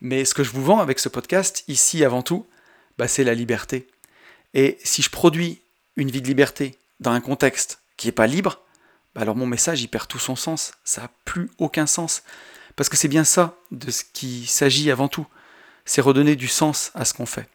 [0.00, 2.46] Mais ce que je vous vends avec ce podcast, ici avant tout,
[2.96, 3.88] bah, c'est la liberté.
[4.54, 5.60] Et si je produis
[5.96, 8.62] une vie de liberté dans un contexte qui n'est pas libre,
[9.14, 10.72] bah, alors mon message il perd tout son sens.
[10.84, 12.22] Ça n'a plus aucun sens.
[12.74, 15.26] Parce que c'est bien ça de ce qui s'agit avant tout.
[15.88, 17.48] C'est redonner du sens à ce qu'on fait.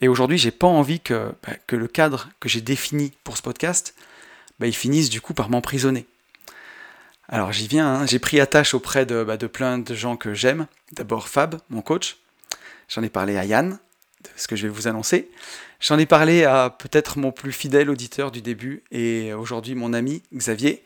[0.00, 3.94] Et aujourd'hui, j'ai pas envie que, bah, le cadre que j'ai défini pour ce podcast,
[4.58, 6.06] il finisse du coup par m'emprisonner.
[7.28, 8.06] Alors j'y viens, hein.
[8.06, 10.66] j'ai pris attache auprès de, de plein de gens que j'aime.
[10.92, 12.16] D'abord Fab, mon coach.
[12.88, 15.30] J'en ai parlé à Yann, de ce que je vais vous annoncer.
[15.78, 20.22] J'en ai parlé à peut-être mon plus fidèle auditeur du début et aujourd'hui mon ami
[20.34, 20.82] Xavier,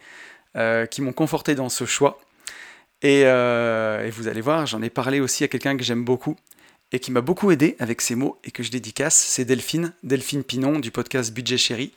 [0.56, 2.18] euh, qui m'ont conforté dans ce choix.
[3.04, 6.36] Euh, et, vous allez voir, j'en ai parlé aussi à quelqu'un que j'aime beaucoup
[6.92, 10.44] et qui m'a beaucoup aidé avec ces mots et que je dédicace, c'est Delphine, Delphine
[10.44, 11.92] Pinon du podcast Budget Chéri,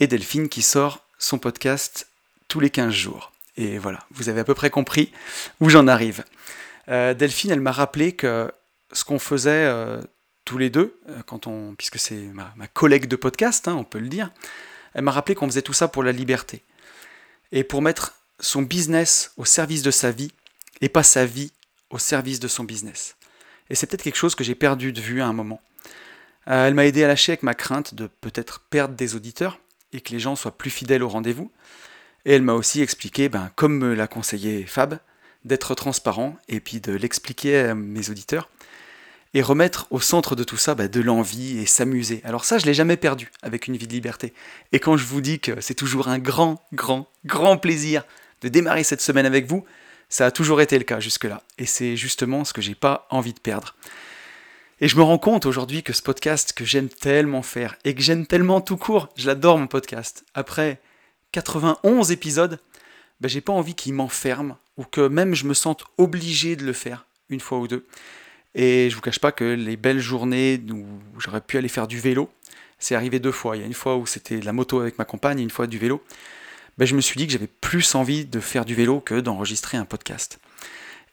[0.00, 2.08] et Delphine qui sort son podcast
[2.48, 3.32] tous les 15 jours.
[3.56, 5.12] Et voilà, vous avez à peu près compris
[5.60, 6.24] où j'en arrive.
[6.88, 8.50] Euh, Delphine, elle m'a rappelé que
[8.92, 9.70] ce qu'on faisait
[10.44, 13.98] tous les deux, euh, quand on, puisque c'est ma, collègue de podcast, hein, on peut
[13.98, 14.30] le dire,
[14.94, 16.62] elle m'a rappelé qu'on faisait tout ça pour la liberté.
[17.52, 20.32] Et pour mettre son business au service de sa vie
[20.80, 21.52] et pas sa vie
[21.90, 23.16] au service de son business.
[23.70, 25.60] Et c'est peut-être quelque chose que j'ai perdu de vue à un moment.
[26.48, 29.58] Euh, elle m'a aidé à lâcher avec ma crainte de peut-être perdre des auditeurs
[29.92, 31.50] et que les gens soient plus fidèles au rendez-vous.
[32.26, 34.98] Et elle m'a aussi expliqué, ben, comme me l'a conseillé Fab,
[35.44, 38.48] d'être transparent et puis de l'expliquer à mes auditeurs
[39.34, 42.22] et remettre au centre de tout ça ben, de l'envie et s'amuser.
[42.24, 44.32] Alors ça, je l'ai jamais perdu avec une vie de liberté.
[44.72, 48.04] Et quand je vous dis que c'est toujours un grand, grand, grand plaisir
[48.42, 49.64] de démarrer cette semaine avec vous,
[50.14, 51.42] ça a toujours été le cas jusque-là.
[51.58, 53.74] Et c'est justement ce que j'ai pas envie de perdre.
[54.80, 58.00] Et je me rends compte aujourd'hui que ce podcast que j'aime tellement faire et que
[58.00, 60.24] j'aime tellement tout court, je l'adore mon podcast.
[60.32, 60.80] Après
[61.32, 62.60] 91 épisodes,
[63.20, 66.74] ben, j'ai pas envie qu'il m'enferme ou que même je me sente obligé de le
[66.74, 67.84] faire une fois ou deux.
[68.54, 70.86] Et je vous cache pas que les belles journées où
[71.18, 72.30] j'aurais pu aller faire du vélo,
[72.78, 73.56] c'est arrivé deux fois.
[73.56, 75.66] Il y a une fois où c'était la moto avec ma compagne et une fois
[75.66, 76.04] du vélo.
[76.78, 79.76] Ben, je me suis dit que j'avais plus envie de faire du vélo que d'enregistrer
[79.76, 80.38] un podcast.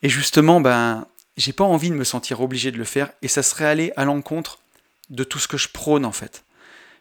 [0.02, 1.06] Et justement, ben,
[1.38, 4.06] j'ai pas envie de me sentir obligé de le faire et ça serait aller à
[4.06, 4.60] l'encontre
[5.10, 6.44] de tout ce que je prône en fait.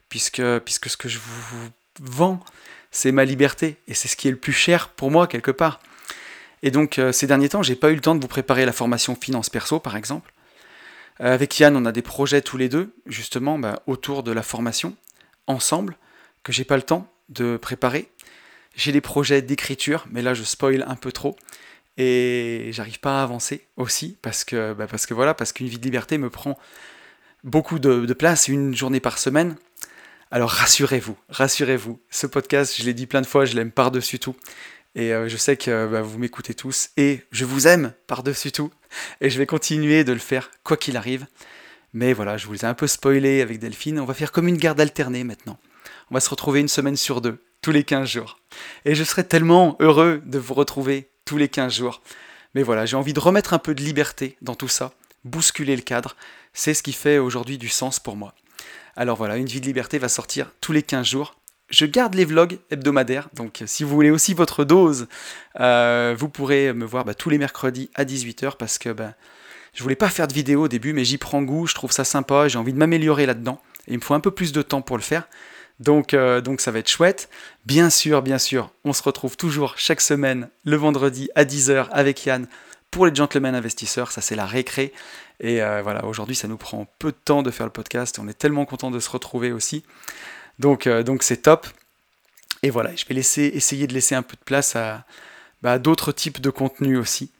[0.08, 1.68] Puisque, puisque ce que je vous
[2.00, 2.40] vends,
[2.90, 5.80] c'est ma liberté et c'est ce qui est le plus cher pour moi quelque part.
[6.62, 8.72] Et donc euh, ces derniers temps, j'ai pas eu le temps de vous préparer la
[8.72, 10.32] formation finance perso par exemple.
[11.20, 14.42] Euh, avec Yann, on a des projets tous les deux justement bah, autour de la
[14.42, 14.96] formation
[15.46, 15.96] ensemble
[16.42, 18.10] que j'ai pas le temps de préparer.
[18.80, 21.36] J'ai des projets d'écriture, mais là je spoil un peu trop
[21.98, 26.16] et j'arrive pas à avancer aussi parce que bah, voilà parce qu'une vie de liberté
[26.16, 26.58] me prend
[27.44, 29.56] beaucoup de, place une journée par semaine
[30.30, 34.18] alors rassurez-vous rassurez-vous ce podcast je l'ai dit plein de fois je l'aime par dessus
[34.18, 34.34] tout
[34.94, 38.70] et euh, je sais que bah, vous m'écoutez tous et je vous aime par-dessus tout.
[39.20, 41.26] Et je vais continuer de le faire quoi qu'il arrive.
[41.92, 44.00] Mais voilà, je vous ai un peu spoilé avec Delphine.
[44.00, 45.58] On va faire comme une garde alternée maintenant.
[46.10, 48.38] On va se retrouver une semaine sur deux, tous les 15 jours.
[48.84, 52.02] Et je serai tellement heureux de vous retrouver tous les 15 jours.
[52.54, 54.92] Mais voilà, j'ai envie de remettre un peu de liberté dans tout ça,
[55.24, 56.16] bousculer le cadre.
[56.52, 58.34] C'est ce qui fait aujourd'hui du sens pour moi.
[58.96, 61.36] Alors voilà, une vie de liberté va sortir tous les 15 jours
[61.70, 65.06] je garde les vlogs hebdomadaires, donc si vous voulez aussi votre dose,
[65.60, 69.14] euh, vous pourrez me voir bah, tous les mercredis à 18h parce que bah,
[69.72, 72.04] je voulais pas faire de vidéo au début, mais j'y prends goût, je trouve ça
[72.04, 74.82] sympa, j'ai envie de m'améliorer là-dedans, et il me faut un peu plus de temps
[74.82, 75.28] pour le faire.
[75.80, 77.28] Donc, euh, donc ça va être chouette.
[77.64, 82.24] Bien sûr, bien sûr, on se retrouve toujours chaque semaine le vendredi à 10h avec
[82.26, 82.46] Yann
[82.90, 84.92] pour les gentlemen investisseurs, ça c'est la récré.
[85.40, 88.28] Et euh, voilà, aujourd'hui ça nous prend peu de temps de faire le podcast, on
[88.28, 89.84] est tellement content de se retrouver aussi.
[90.58, 91.66] Donc euh, donc c'est top.
[92.62, 95.06] Et voilà, je vais laisser, essayer de laisser un peu de place à,
[95.62, 97.30] bah, d'autres types de contenus aussi.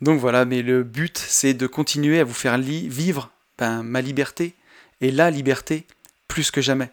[0.00, 4.54] Donc voilà, mais le but c'est de continuer à vous faire vivre ben, ma liberté
[5.00, 5.86] et la liberté
[6.28, 6.90] plus que jamais.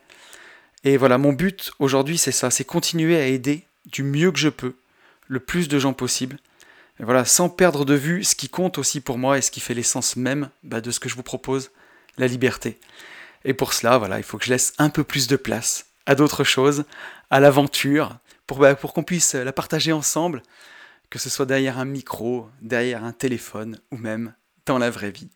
[0.87, 4.47] Et voilà, mon but aujourd'hui c'est ça, c'est continuer à aider du mieux que je
[4.47, 4.75] peux,
[5.27, 6.37] le plus de gens possible.
[7.01, 9.59] Et voilà, sans perdre de vue ce qui compte aussi pour moi et ce qui
[9.59, 11.71] fait l'essence même bah, de ce que je vous propose,
[12.17, 12.79] la liberté.
[13.43, 16.15] Et pour cela, voilà, il faut que je laisse un peu plus de place à
[16.15, 16.85] d'autres choses,
[17.31, 18.17] à l'aventure,
[18.47, 20.41] pour, bah, pour qu'on puisse la partager ensemble,
[21.09, 24.33] que ce soit derrière un micro, derrière un téléphone ou même
[24.65, 25.27] dans la vraie vie.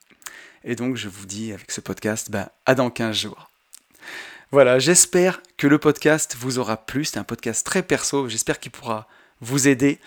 [0.64, 3.51] Et donc je vous dis avec ce podcast, bah, à dans 15 jours.
[4.54, 7.06] Voilà, j'espère que le podcast vous aura plu.
[7.06, 9.08] C'est un podcast très perso, j'espère qu'il pourra
[9.40, 9.98] vous aider.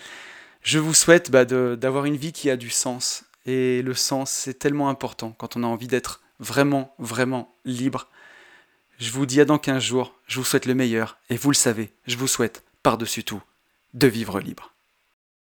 [0.61, 3.23] Je vous souhaite bah, d'avoir une vie qui a du sens.
[3.47, 8.07] Et le sens, c'est tellement important quand on a envie d'être vraiment, vraiment libre.
[8.99, 11.55] Je vous dis à dans 15 jours, je vous souhaite le meilleur, et vous le
[11.55, 13.41] savez, je vous souhaite, par-dessus tout,
[13.95, 14.74] de vivre libre.